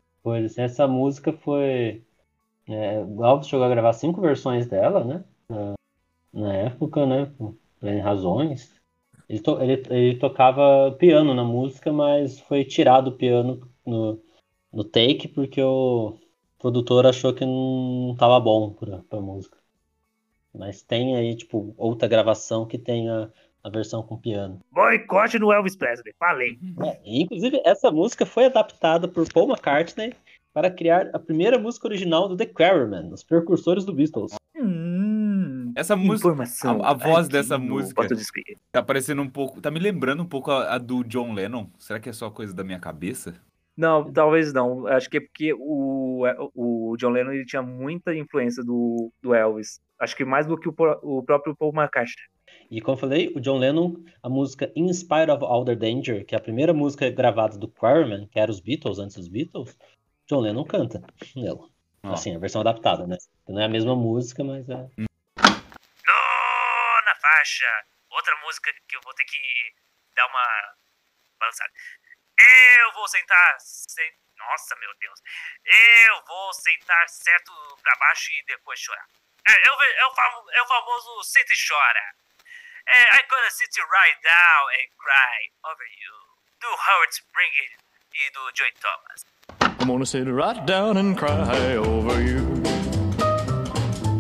[0.45, 2.03] assim, essa música foi.
[2.67, 5.23] É, o Elvis chegou a gravar cinco versões dela, né?
[5.49, 5.73] Na,
[6.33, 7.25] na época, né?
[7.37, 7.55] Por
[8.03, 8.73] razões.
[9.29, 14.19] Ele, to- ele, ele tocava piano na música, mas foi tirado o piano no,
[14.73, 16.17] no take porque o
[16.59, 19.57] produtor achou que não tava bom pra, pra música.
[20.53, 23.29] Mas tem aí, tipo, outra gravação que tem a,
[23.63, 24.59] a versão com piano.
[24.71, 26.57] Boicote no Elvis Presley, falei.
[26.83, 30.13] É, e, inclusive, essa música foi adaptada por Paul McCartney
[30.51, 34.33] para criar a primeira música original do The Quarrymen, os precursores do Beatles.
[34.55, 36.29] Hum, Essa música,
[36.67, 38.01] a- a voz aqui dessa música-
[38.71, 39.61] tá parecendo um pouco.
[39.61, 41.67] Tá me lembrando um pouco a, a do John Lennon.
[41.77, 43.35] Será que é só coisa da minha cabeça?
[43.79, 44.85] Não, talvez não.
[44.87, 49.79] Acho que é porque o, o John Lennon ele tinha muita influência do, do Elvis.
[49.97, 52.25] Acho que mais do que o, o próprio Paul McCartney.
[52.69, 56.25] E como eu falei, o John Lennon, a música In Spite of All the Danger,
[56.25, 59.77] que é a primeira música gravada do Quarrymen, que era os Beatles antes dos Beatles,
[60.27, 61.01] John Lennon canta
[61.33, 61.65] nela.
[62.03, 62.11] Ó.
[62.11, 63.15] Assim, a versão adaptada, né?
[63.47, 64.75] Não é a mesma música, mas é.
[64.75, 65.15] Nona
[67.21, 67.65] faixa.
[68.11, 69.37] Outra música que eu vou ter que
[70.17, 70.75] dar uma
[71.39, 71.71] balançada.
[72.79, 73.55] Eu vou sentar.
[73.59, 74.11] Sen...
[74.37, 75.19] Nossa, meu Deus.
[75.65, 77.51] Eu vou sentar certo
[77.83, 79.05] pra baixo e depois chorar.
[79.47, 82.13] É, o, ve- é, o, famo- é o famoso senta e chora.
[82.87, 86.13] É, I'm gonna sit right down and cry over you.
[86.61, 87.51] Do Howard Spring
[88.13, 89.25] e do Joy Thomas.
[89.81, 92.45] I'm gonna sit right down and cry over you.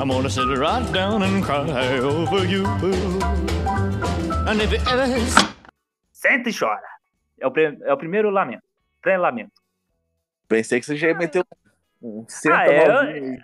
[0.01, 2.65] I'm gonna sit right down and cry over you.
[4.47, 5.07] And if it ever
[6.13, 6.98] Senta e chora.
[7.39, 8.63] É o, pre- é o primeiro lamento.
[9.01, 9.51] Pré-lamento.
[10.47, 11.43] Pensei que você já ia meter
[12.01, 13.39] um, senta Ah, é, aí.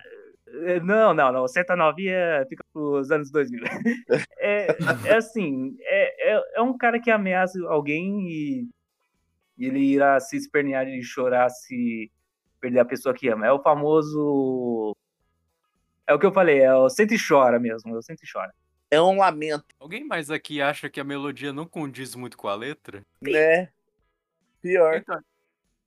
[0.64, 1.48] É, Não, não, não.
[1.48, 3.62] Senta novinha fica pros anos 2000.
[4.38, 4.66] É,
[5.06, 8.68] é assim, é, é, é um cara que ameaça alguém e
[9.58, 12.10] ele irá se espernear e chorar se
[12.60, 13.46] perder a pessoa que ama.
[13.46, 14.94] É o famoso.
[16.06, 17.94] É o que eu falei, é o senta e chora mesmo.
[17.94, 18.52] É o senta e chora.
[18.88, 22.54] É um lamento, Alguém mais aqui acha que a melodia não condiz muito com a
[22.54, 23.02] letra?
[23.20, 23.68] né?
[24.66, 24.94] Pior.
[24.96, 25.20] Então,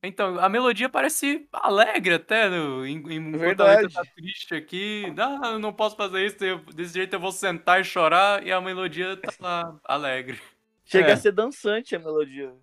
[0.01, 3.83] então, a melodia parece alegre até, no, em, em, Verdade.
[3.83, 5.13] letra tá triste aqui.
[5.17, 8.51] Ah, eu não posso fazer isso, eu- desse jeito eu vou sentar e chorar, e
[8.51, 10.39] a melodia tá lá, alegre.
[10.85, 11.11] Chega É.
[11.11, 12.53] a ser dançante a melodia.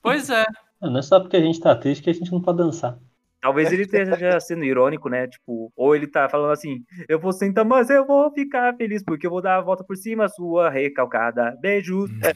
[0.00, 0.44] Pois é,
[0.80, 2.98] Não é só porque a gente tá triste que a gente não pode dançar.
[3.40, 5.26] Talvez ele esteja sendo irônico, né?
[5.26, 9.26] Tipo, ou ele tá falando assim, eu vou sentar, mas eu vou ficar feliz porque
[9.26, 11.56] eu vou dar a volta por cima, sua recalcada.
[11.60, 12.10] Beijos.
[12.22, 12.32] É.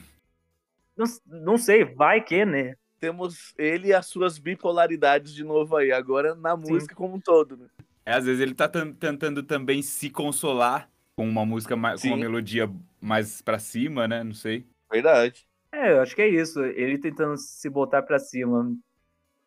[0.97, 2.75] Não, não sei, vai que, né?
[3.01, 7.57] Temos ele e as suas bipolaridades de novo aí, agora na música como um todo,
[7.57, 7.67] né?
[8.05, 12.09] É, às vezes ele tá tan- tentando também se consolar com uma música mais, com
[12.09, 12.23] uma Sim.
[12.23, 12.71] melodia
[13.01, 14.25] mais pra cima, né?
[14.25, 14.67] Não sei.
[14.91, 15.47] Verdade.
[15.71, 16.61] É, eu acho que é isso.
[16.65, 18.75] Ele tentando se botar pra cima.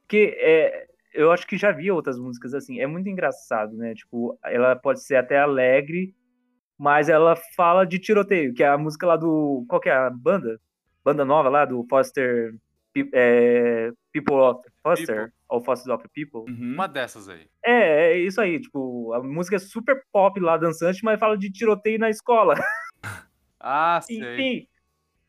[0.02, 2.80] Porque é, eu acho que já vi outras músicas assim.
[2.80, 3.94] É muito engraçado, né?
[3.96, 6.16] Tipo, ela pode ser até alegre,
[6.78, 9.66] mas ela fala de tiroteio, que é a música lá do.
[9.68, 10.60] Qual que é a banda?
[11.04, 12.54] Banda nova lá do Foster.
[13.14, 15.16] É, People of Foster?
[15.16, 15.34] People.
[15.50, 16.52] Ou Foster of People?
[16.52, 16.74] Uhum.
[16.74, 17.48] uma dessas aí.
[17.64, 18.60] É, é isso aí.
[18.60, 22.56] Tipo, a música é super pop lá, dançante, mas fala de tiroteio na escola.
[23.64, 24.18] Ah, sei.
[24.18, 24.68] Enfim.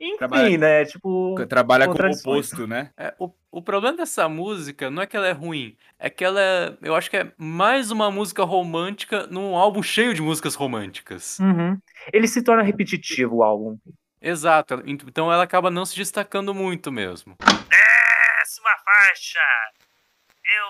[0.00, 0.84] Enfim, Trabalha- né?
[0.86, 1.34] Tipo.
[1.48, 2.90] Trabalha com o oposto, né?
[2.96, 6.40] É, o, o problema dessa música não é que ela é ruim, é que ela
[6.40, 11.38] é, eu acho que é mais uma música romântica num álbum cheio de músicas românticas.
[11.38, 11.78] Uhum.
[12.12, 13.76] Ele se torna repetitivo o álbum.
[14.22, 17.36] Exato, ent- então ela acaba não se destacando muito mesmo.
[17.68, 19.40] Décima faixa.
[20.44, 20.68] Eu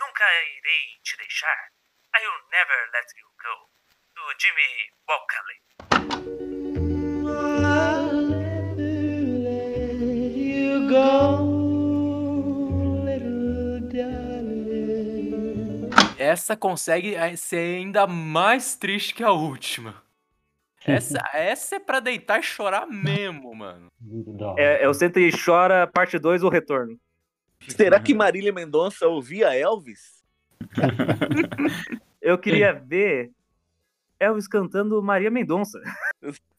[0.00, 0.24] nunca
[0.56, 1.68] irei te deixar.
[2.16, 3.68] I will never let you go.
[4.14, 6.68] Do Jimmy Walkley.
[16.18, 19.94] Essa consegue eh, ser ainda mais triste que a última.
[20.92, 23.86] Essa, essa é pra deitar e chorar mesmo, mano.
[24.56, 26.98] É, é o Senta e Chora, parte 2, o retorno.
[27.68, 30.22] Será que Marília Mendonça ouvia Elvis?
[32.20, 33.30] Eu queria ver
[34.18, 35.80] Elvis cantando Maria Mendonça.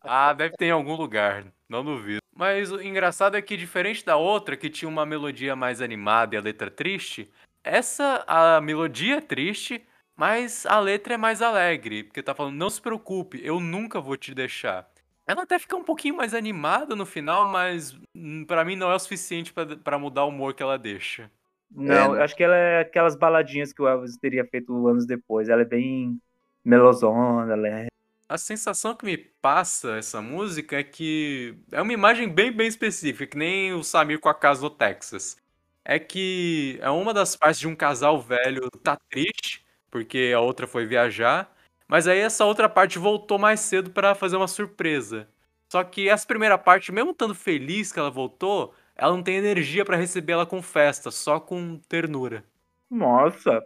[0.01, 2.19] Ah, deve ter em algum lugar, não duvido.
[2.35, 6.37] Mas o engraçado é que, diferente da outra, que tinha uma melodia mais animada e
[6.37, 7.29] a letra triste,
[7.63, 9.85] essa, a melodia triste,
[10.19, 14.17] mas a letra é mais alegre, porque tá falando, não se preocupe, eu nunca vou
[14.17, 14.87] te deixar.
[15.25, 18.95] Ela até fica um pouquinho mais animada no final, mas hum, pra mim não é
[18.95, 21.31] o suficiente pra- pra mudar o humor que ela deixa.
[21.71, 22.19] Não, É.
[22.19, 25.47] eu acho que ela é aquelas baladinhas que o Elvis teria feito anos depois.
[25.49, 26.19] Ela é bem
[26.65, 27.87] melosona, ela é...
[28.27, 33.25] A sensação que me passa essa música é que é uma imagem bem, bem específica,
[33.25, 35.37] que nem o Samir com a casa do Texas.
[35.85, 40.67] É que é uma das partes de um casal velho tá triste, porque a outra
[40.67, 41.51] foi viajar,
[41.87, 45.27] mas aí essa outra parte voltou mais cedo pra fazer uma surpresa.
[45.69, 49.85] Só que essa primeira parte, mesmo estando feliz que ela voltou, ela não tem energia
[49.85, 52.43] pra receber ela com festa, só com ternura.
[52.89, 53.63] Nossa,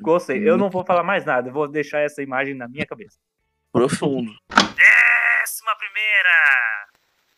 [0.00, 0.48] gostei.
[0.48, 3.18] Eu não vou falar mais nada, eu vou deixar essa imagem na minha cabeça.
[3.72, 4.32] Profundo.
[4.48, 6.88] Décima primeira.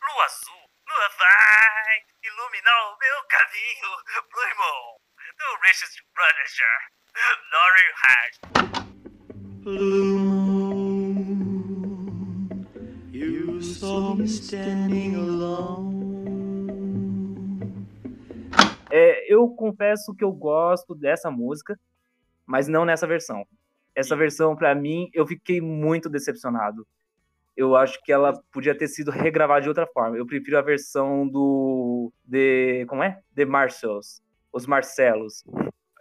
[0.01, 3.89] Lua azul, lua vai iluminar o meu caminho.
[4.31, 4.97] Blue Moon,
[5.37, 6.45] do Richard Brother,
[9.65, 11.05] Moon,
[13.11, 15.99] you saw me standing alone.
[18.91, 21.79] É, eu confesso que eu gosto dessa música,
[22.45, 23.45] mas não nessa versão.
[23.95, 26.87] Essa versão, pra mim, eu fiquei muito decepcionado.
[27.55, 30.17] Eu acho que ela podia ter sido regravada de outra forma.
[30.17, 32.11] Eu prefiro a versão do.
[32.23, 33.19] De, como é?
[33.35, 34.21] The Marshalls.
[34.51, 35.43] Os Marcelos.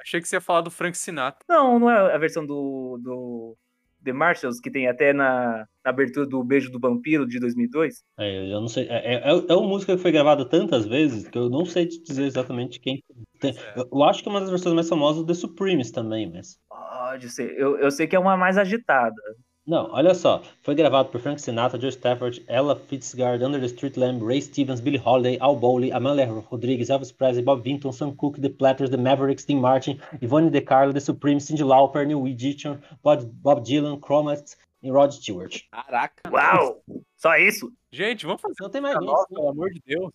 [0.00, 1.44] Achei que você ia falar do Frank Sinatra.
[1.48, 3.56] Não, não é a versão do, do
[4.04, 8.02] The Marshalls, que tem até na, na abertura do Beijo do Vampiro de 2002.
[8.18, 8.86] É, eu não sei.
[8.88, 12.00] É, é, é uma música que foi gravada tantas vezes que eu não sei te
[12.02, 13.02] dizer exatamente quem.
[13.40, 13.54] Tem.
[13.76, 16.58] Eu, eu acho que é uma das versões mais famosas do The Supremes também, mas.
[16.68, 17.58] Pode ser.
[17.58, 19.20] Eu, eu sei que é uma mais agitada.
[19.68, 20.42] Não, olha só.
[20.62, 24.80] Foi gravado por Frank Sinatra, Joe Stafford, Ella Fitzgerald, Under the Street Lamb, Ray Stevens,
[24.80, 28.96] Billie Holiday, Al Bowley, Amalia Rodrigues, Elvis Presley, Bob Vinton, Sam Cooke, The Platters, The
[28.96, 34.00] Mavericks, Tim Martin, Yvonne De Carlo, The Supremes, Cyndi Lauper, Neil Edition, Bob, Bob Dylan,
[34.00, 35.60] Chromats e Rod Stewart.
[35.70, 36.30] Caraca.
[36.32, 36.82] Uau!
[37.16, 37.70] Só isso?
[37.92, 39.34] Gente, vamos fazer Não tem mais Nossa, isso.
[39.34, 40.12] pelo amor de Deus.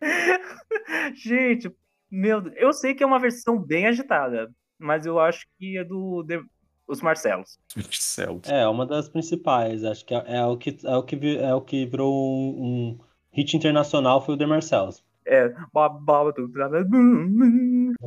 [1.14, 1.70] Gente,
[2.10, 2.54] meu Deus.
[2.58, 6.42] Eu sei que é uma versão bem agitada, mas eu acho que é do The-
[6.86, 7.58] Os Marcelos.
[7.90, 8.40] Céu.
[8.46, 9.84] É, uma das principais.
[9.84, 12.98] Acho que é, é o que é o que é o que virou um, um
[13.32, 15.02] hit internacional foi o The Marcells.
[15.24, 15.52] É.
[15.72, 16.06] Bom,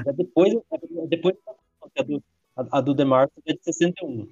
[0.06, 1.36] é depois, é depois
[1.98, 2.24] a do,
[2.56, 4.28] a, do The Marcells é de 61.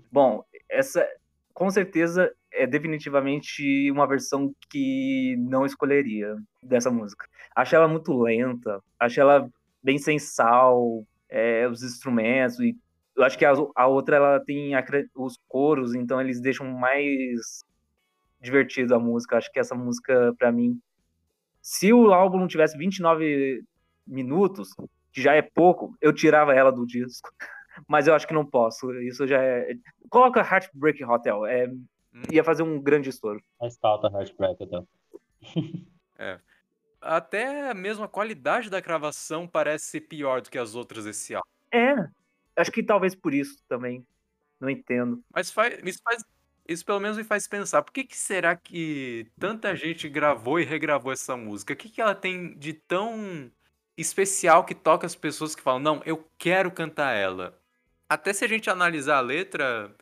[0.70, 1.08] essa
[1.54, 7.28] com certeza é definitivamente uma versão que não escolheria dessa música.
[7.56, 9.50] Acho ela muito lenta, acho ela
[9.82, 12.78] bem sem sal, é, os instrumentos e
[13.18, 17.64] eu acho que a, a outra ela tem acre- os coros, então eles deixam mais
[18.40, 19.38] divertido a música.
[19.38, 20.80] Acho que essa música pra mim,
[21.62, 23.64] se o álbum não tivesse 29
[24.06, 24.70] minutos,
[25.12, 27.30] que já é pouco, eu tirava ela do disco.
[27.88, 28.92] Mas eu acho que não posso.
[29.02, 29.76] Isso já é.
[30.10, 31.46] Coloca Heartbreak Hotel.
[31.46, 31.68] É...
[32.32, 33.40] Ia fazer um grande estouro.
[33.60, 34.88] Mais falta Heartbreak então.
[37.00, 41.48] Até mesmo a qualidade da gravação parece ser pior do que as outras desse álbum.
[41.72, 42.10] É.
[42.58, 44.06] Acho que talvez por isso também.
[44.60, 45.24] Não entendo.
[45.34, 46.24] Mas faz, isso, faz,
[46.68, 50.66] isso pelo menos me faz pensar, por que, que será que tanta gente gravou e
[50.66, 51.74] regravou essa música?
[51.74, 53.52] O que, que ela tem de tão
[53.96, 57.60] especial que toca as pessoas que falam, não, eu quero cantar ela?
[58.10, 59.96] Até se a gente analisar a letra,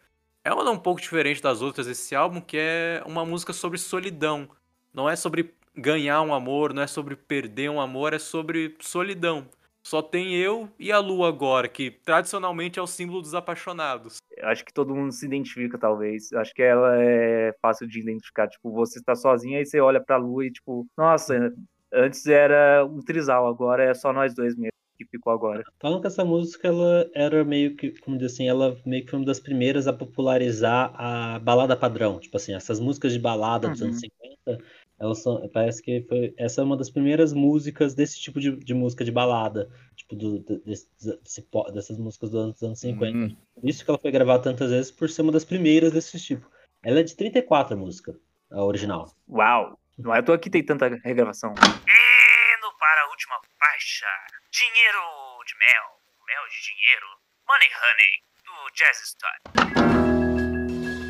[0.44, 4.50] ela é um pouco diferente das outras desse álbum, que é uma música sobre solidão.
[4.94, 9.50] Não é sobre ganhar um amor, não é sobre perder um amor, é sobre solidão.
[9.86, 14.18] Só tem eu e a lua agora, que tradicionalmente é o símbolo dos apaixonados.
[14.42, 16.34] Acho que todo mundo se identifica, talvez.
[16.34, 18.48] Acho que ela é fácil de identificar.
[18.48, 21.54] Tipo, você está sozinha e você olha pra lua e, tipo, nossa,
[21.94, 25.64] antes era um trisal, agora é só nós dois mesmo que ficou agora.
[25.80, 29.20] Falam que essa música ela era meio que, como dizer assim, ela meio que foi
[29.20, 32.20] uma das primeiras a popularizar a balada padrão.
[32.20, 33.88] Tipo assim, essas músicas de balada dos Uhum.
[33.88, 34.64] anos 50,
[35.00, 38.74] elas são, parece que foi, essa é uma das primeiras músicas desse tipo de, de
[38.74, 43.18] música de balada, tipo do, desse- desse dessas músicas dos anos, dos anos 50.
[43.18, 43.36] Hum.
[43.60, 46.50] Por isso que ela foi gravada tantas vezes por ser uma das primeiras desse tipo.
[46.84, 48.16] Ela é de 34 a música,
[48.52, 49.12] a original.
[49.28, 49.78] Uau!
[49.98, 51.52] Não é à toa que tem tanta regravação.
[51.52, 54.06] Indo para a última faixa.
[54.52, 55.00] Dinheiro
[55.48, 56.00] de mel.
[56.28, 57.08] Mel de dinheiro.
[57.48, 59.38] Money Honey, do Jazz Star.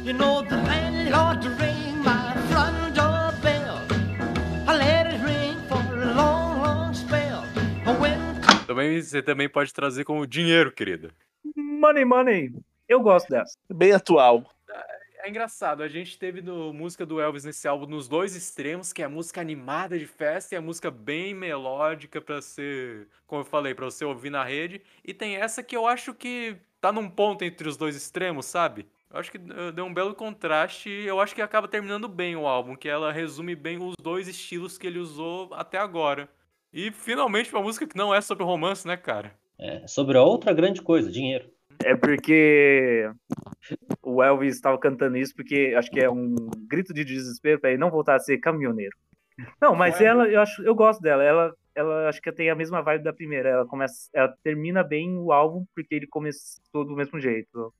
[0.05, 1.41] You know the landlord
[9.01, 11.11] Você também pode trazer como dinheiro, querida.
[11.55, 12.53] Money, money!
[12.87, 13.57] Eu gosto dessa.
[13.69, 14.43] Bem atual.
[15.25, 19.01] É engraçado, a gente teve no, música do Elvis nesse álbum nos dois extremos, que
[19.01, 23.45] é a música animada de festa e a música bem melódica pra ser, como eu
[23.45, 24.83] falei, pra você ouvir na rede.
[25.03, 28.85] E tem essa que eu acho que tá num ponto entre os dois extremos, sabe?
[29.09, 32.35] Eu acho que eh, deu um belo contraste e eu acho que acaba terminando bem
[32.35, 36.29] o álbum, que ela resume bem os dois estilos que ele usou até agora.
[36.75, 39.33] E finalmente uma música que não é sobre romance, né, cara?
[39.57, 41.49] É, sobre outra grande coisa, dinheiro.
[41.81, 43.09] É porque
[44.03, 46.35] o Elvis estava cantando isso porque acho que é um
[46.67, 48.93] grito de desespero para ele não voltar a ser caminhoneiro.
[49.61, 51.23] Não, mas ela, eu acho, eu gosto dela.
[51.23, 53.47] Ela, ela acho que tem a mesma vibe da primeira.
[53.47, 57.73] Ela começa, ela termina bem o álbum porque ele começou do mesmo jeito.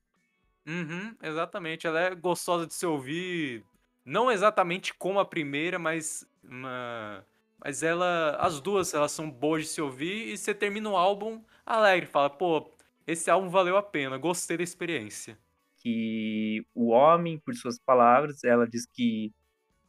[0.65, 1.85] Uhum, exatamente.
[1.85, 3.61] Ela é gostosa de se ouvir,
[4.05, 7.25] não exatamente como a primeira, mas uma-
[7.63, 11.43] mas ela, as duas, elas são boas de se ouvir e você termina o álbum
[11.65, 12.71] alegre, fala, pô,
[13.07, 15.37] esse álbum valeu a pena, gostei da experiência.
[15.77, 19.31] Que o homem, por suas palavras, ela diz que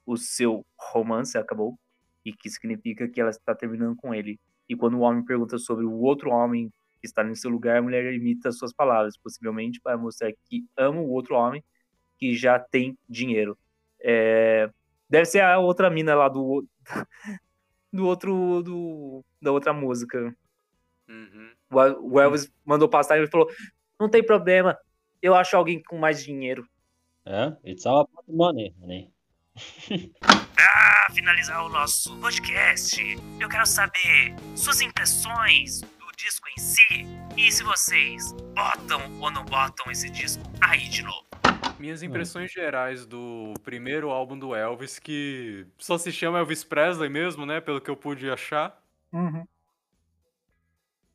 [0.04, 1.78] o seu romance acabou
[2.24, 4.38] e que significa que ela está terminando com ele.
[4.68, 7.82] E quando o homem pergunta sobre o outro homem que está no seu lugar, a
[7.82, 11.64] mulher imita suas palavras, possivelmente para mostrar que ama o outro homem
[12.18, 13.56] que já tem dinheiro.
[14.00, 14.70] É,
[15.08, 16.66] Deve ser a outra mina lá do.
[17.96, 18.62] Do outro.
[18.62, 20.34] Do, da outra música.
[21.08, 21.50] Uhum.
[21.70, 23.48] O El- O Elvis mandou passar e falou:
[23.98, 24.76] Não tem problema,
[25.22, 26.66] eu acho alguém com mais dinheiro.
[27.24, 29.10] É, it's all about money, honey.
[30.54, 33.00] Para finalizar o nosso podcast,
[33.40, 39.44] eu quero saber suas impressões do disco em si e se vocês botam ou não
[39.44, 41.24] botam esse disco aí de novo.
[41.78, 47.44] Minhas impressões gerais do primeiro álbum do Elvis, que só se chama Elvis Presley mesmo,
[47.44, 47.60] né?
[47.60, 48.82] Pelo que eu pude achar.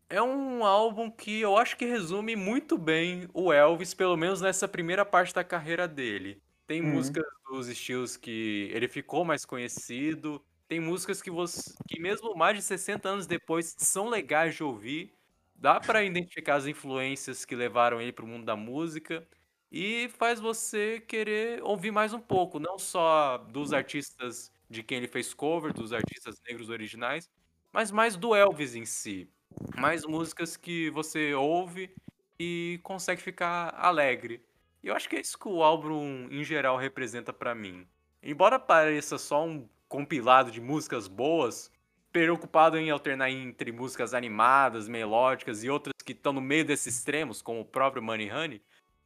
[0.09, 4.67] É um álbum que eu acho que resume muito bem o Elvis, pelo menos nessa
[4.67, 6.41] primeira parte da carreira dele.
[6.67, 6.91] Tem Uhum.
[6.91, 12.57] músicas dos estilos que ele ficou mais conhecido, tem músicas que você, que mesmo mais
[12.57, 15.13] de 60 anos depois são legais de ouvir.
[15.55, 19.27] Dá pra identificar as influências que levaram ele pro mundo da música
[19.71, 25.07] e faz você querer ouvir mais um pouco, não só dos artistas de quem ele
[25.07, 27.29] fez cover, dos artistas negros originais,
[27.71, 29.29] mas mais do Elvis em si.
[29.77, 31.89] Mais músicas que você ouve
[32.37, 34.43] e consegue ficar alegre.
[34.83, 37.87] E eu acho que é isso que o álbum em geral representa pra mim.
[38.21, 41.71] Embora pareça só um compilado de músicas boas,
[42.11, 47.41] preocupado em alternar entre músicas animadas, melódicas e outras que estão no meio desses extremos,
[47.41, 48.61] como o próprio Money Honey,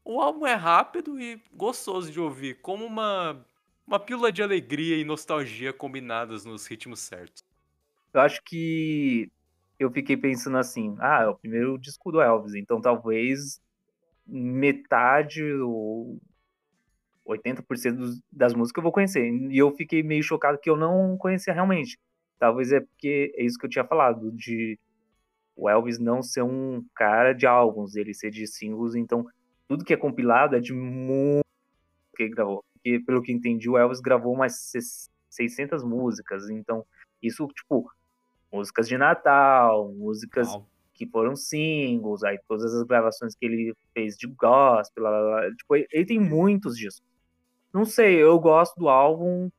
[0.06, 3.46] o álbum é rápido e gostoso de ouvir, como uma,
[3.88, 7.44] uma pílula de alegria e nostalgia combinadas nos ritmos certos.
[8.14, 9.32] Eu acho que
[9.80, 13.62] eu fiquei pensando assim: ah, é o primeiro disco do Elvis, então talvez
[14.28, 16.20] metade ou
[17.26, 19.26] 80% dos- das músicas eu vou conhecer.
[19.28, 21.98] E eu fiquei meio chocado que eu não conhecia realmente.
[22.40, 24.78] Talvez é porque é isso que eu tinha falado, de
[25.56, 29.26] o Elvis não ser um cara de álbuns, ele ser de singles, então
[29.68, 31.46] tudo que é compilado é de muito
[32.16, 32.64] que ele gravou.
[32.74, 36.86] Porque, pelo que entendi, o Elvis gravou umas ses- 600 músicas, então
[37.22, 37.90] isso, tipo,
[38.52, 40.68] músicas de Natal, músicas Uau.
[40.94, 45.56] que foram singles, aí todas as gravações que ele fez de gospel, lá, lá, lá.
[45.56, 47.02] tipo, ele, ele tem muitos disso.
[47.74, 49.50] Não sei, eu gosto do álbum,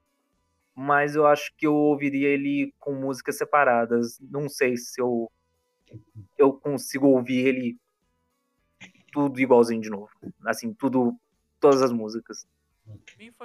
[0.74, 4.18] mas eu acho que eu ouviria ele com músicas separadas.
[4.20, 5.30] Não sei se eu
[6.38, 7.78] eu consigo ouvir ele
[9.12, 10.10] tudo igualzinho de novo.
[10.44, 11.14] Assim, tudo,
[11.60, 12.46] todas as músicas.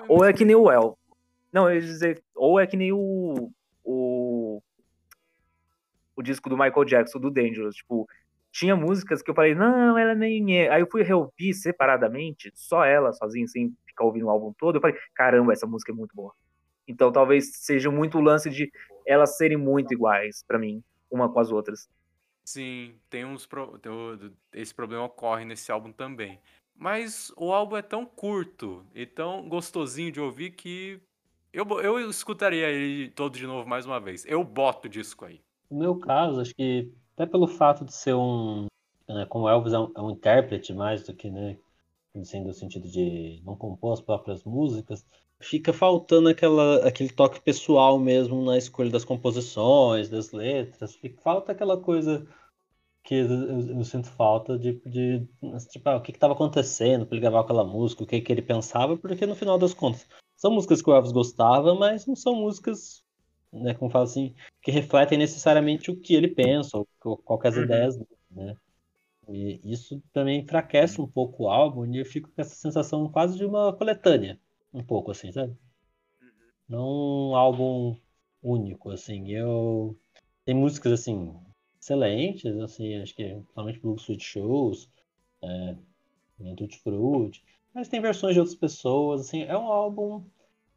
[0.07, 0.97] Ou é que nem o El.
[1.51, 3.51] Não, eu ia dizer, ou é que nem o,
[3.83, 4.61] o
[6.15, 8.07] o disco do Michael Jackson, do Dangerous, tipo,
[8.51, 10.69] tinha músicas que eu falei, não, ela nem é.
[10.69, 14.75] Aí eu fui reouvir separadamente, só ela, sozinha, sem ficar ouvindo o álbum todo.
[14.75, 16.33] Eu falei, caramba, essa música é muito boa.
[16.87, 18.71] Então talvez seja muito o lance de
[19.05, 21.89] elas serem muito iguais pra mim, uma com as outras.
[22.43, 23.79] Sim, tem uns pro-
[24.53, 26.39] esse problema ocorre nesse álbum também.
[26.75, 30.99] Mas o álbum é tão curto e tão gostosinho de ouvir que
[31.53, 34.25] eu, eu escutaria ele todo de novo mais uma vez.
[34.25, 35.41] Eu boto disco aí.
[35.69, 38.65] No meu caso, acho que até pelo fato de ser um.
[39.07, 41.57] né, como Elvis é um, é um intérprete mais do que, né?
[42.23, 45.05] Sendo sentido de não compor as próprias músicas,
[45.41, 50.95] fica faltando aquela, aquele toque pessoal mesmo na escolha das composições, das letras.
[50.95, 52.25] Fica, falta aquela coisa
[53.03, 53.27] que eu,
[53.77, 55.27] eu- sinto falta de, de
[55.69, 58.41] tipo, ah, o que estava acontecendo para ele gravar aquela música, o que, que ele
[58.41, 62.35] pensava, porque no final das contas são músicas que o Elvis gostava, mas não são
[62.35, 63.03] músicas,
[63.53, 67.63] né, como fala assim, que refletem necessariamente o que ele pensa, ou co- qualquer Uhum.
[67.63, 68.55] ideias dele, né?
[69.29, 73.37] E isso também enfraquece um pouco o álbum e eu fico com essa sensação quase
[73.37, 74.39] de uma coletânea,
[74.73, 75.55] um pouco assim, sabe?
[76.67, 77.95] Não um álbum
[78.41, 79.29] único, assim.
[79.29, 79.97] Eu
[80.45, 81.33] tem músicas assim
[81.79, 84.89] excelentes, assim, acho que principalmente Blue Sweet Shows,
[85.41, 85.75] é,
[86.55, 87.43] Tutti Frutti,
[87.73, 90.23] mas tem versões de outras pessoas, assim, é um álbum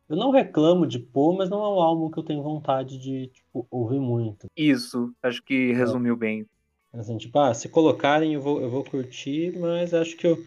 [0.09, 3.28] eu não reclamo de pôr, mas não é um álbum que eu tenho vontade de
[3.28, 4.47] tipo, ouvir muito.
[4.57, 6.47] Isso, acho que resumiu bem.
[6.92, 10.45] Assim, tipo, ah, se colocarem eu vou, eu vou curtir, mas acho que eu,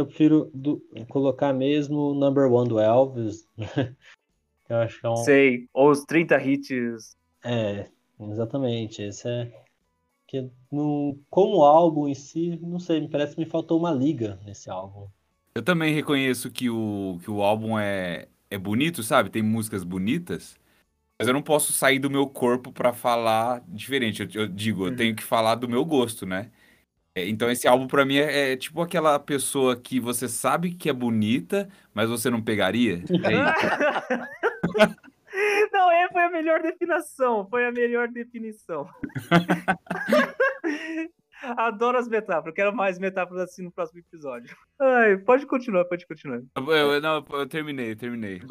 [0.00, 3.44] eu prefiro do- colocar mesmo o Number One do Elvis.
[4.66, 5.16] que eu acho que é um.
[5.16, 7.16] Sei, ou os 30 hits.
[7.44, 7.88] É,
[8.20, 9.02] exatamente.
[9.02, 9.52] Esse é.
[10.26, 14.38] Que no, como álbum em si, não sei, me parece que me faltou uma liga
[14.44, 15.08] nesse álbum.
[15.54, 19.30] Eu também reconheço que o, que o álbum é, é bonito, sabe?
[19.30, 20.56] Tem músicas bonitas.
[21.18, 24.22] Mas eu não posso sair do meu corpo pra falar diferente.
[24.22, 24.96] Eu, eu digo, eu Uhum.
[24.96, 26.50] tenho que falar do meu gosto, né?
[27.14, 30.88] É, então esse álbum pra mim é, é tipo aquela pessoa que você sabe que
[30.88, 33.02] é bonita, mas você não pegaria.
[33.24, 35.00] É.
[35.72, 37.46] Não, é, foi a melhor definição.
[37.48, 38.88] Foi a melhor definição.
[41.56, 42.54] Adoro as metáforas.
[42.54, 44.54] Quero mais metáforas assim no próximo episódio.
[44.78, 46.40] Ai, pode continuar, pode continuar.
[46.56, 48.42] Eu, eu- não, eu terminei, eu terminei.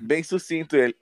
[0.00, 0.96] Bem sucinto ele.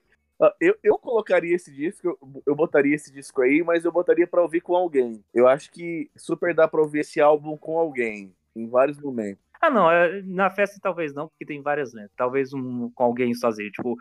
[0.61, 4.43] Eu, eu colocaria esse disco, eu, eu botaria esse disco aí, mas eu botaria pra
[4.43, 5.23] ouvir com alguém.
[5.33, 9.43] Eu acho que super dá pra ouvir esse álbum com alguém, em vários momentos.
[9.61, 12.13] Ah, não, é- na festa talvez não, porque tem várias letras.
[12.17, 13.97] Talvez um com alguém sozinho, tipo,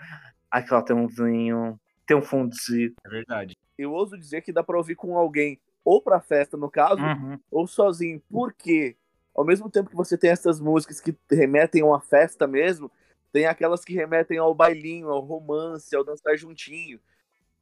[0.50, 2.94] aquela tem um vinho, tem um fundo de.
[3.06, 3.56] É verdade.
[3.78, 7.40] Eu ouso dizer que dá pra ouvir com alguém, ou pra festa, no caso, Uhum.
[7.52, 8.22] ou sozinho.
[8.30, 8.96] Por quê?
[9.36, 12.92] Ao mesmo tempo que você tem essas músicas que remetem a uma festa mesmo,
[13.32, 17.00] tem aquelas que remetem ao bailinho, ao romance, ao dançar juntinho.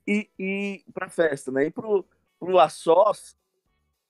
[0.07, 1.65] E, e pra festa, né?
[1.65, 2.05] E pro,
[2.39, 3.37] pro a sós,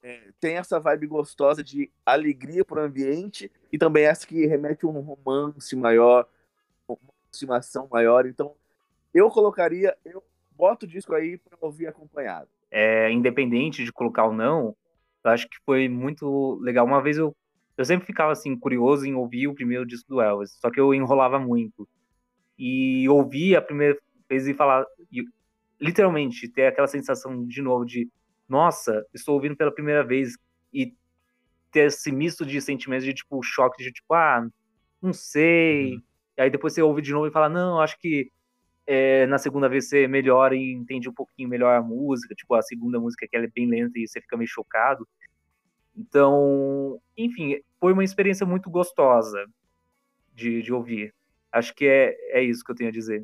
[0.01, 4.89] é, tem essa vibe gostosa de alegria pro ambiente e também essa que remete a
[4.89, 6.27] um romance maior,
[6.87, 8.25] uma aproximação maior.
[8.25, 8.55] Então,
[9.13, 12.49] eu colocaria, eu boto o disco aí pra ouvir acompanhado.
[12.71, 14.75] é, independente de colocar ou não,
[15.23, 16.85] eu acho que foi muito legal.
[16.85, 17.35] Uma vez eu,
[17.79, 20.93] eu sempre ficava assim curioso em ouvir o primeiro disco do Elvis, só que eu
[20.93, 21.87] enrolava muito.
[22.57, 25.23] E ouvir a primeira vez e falar, e,
[25.79, 28.09] literalmente, ter aquela sensação de novo de,
[28.49, 30.37] nossa, estou ouvindo pela primeira vez
[30.73, 30.93] e
[31.71, 34.45] ter esse misto de sentimentos de tipo choque de tipo, ah,
[35.01, 35.93] não sei.
[36.37, 38.29] E aí depois você ouve de novo e fala, não, acho que
[38.85, 42.61] é, na segunda vez você melhora e entende um pouquinho melhor a música, tipo, a
[42.61, 45.07] segunda música que ela é bem lenta e você fica meio chocado.
[45.95, 49.45] Então, enfim, foi uma experiência muito gostosa
[50.33, 51.13] de, de ouvir.
[51.51, 53.23] Acho que é, é isso que eu tenho a dizer.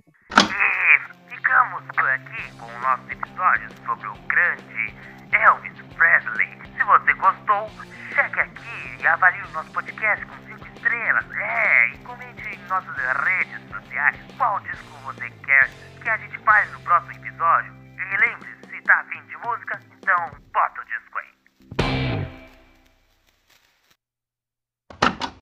[1.29, 4.93] Ficamos por aqui com o nosso episódio sobre o grande
[5.31, 6.49] Elvis Presley.
[6.75, 7.69] Se você gostou,
[8.13, 11.25] cheque aqui e avalie o nosso podcast com 5 estrelas.
[11.31, 15.69] É, e comente em nossas redes sociais qual disco você quer
[16.01, 17.73] que a gente fale no próximo episódio.
[17.97, 20.31] E lembre-se, se tá afim de música, então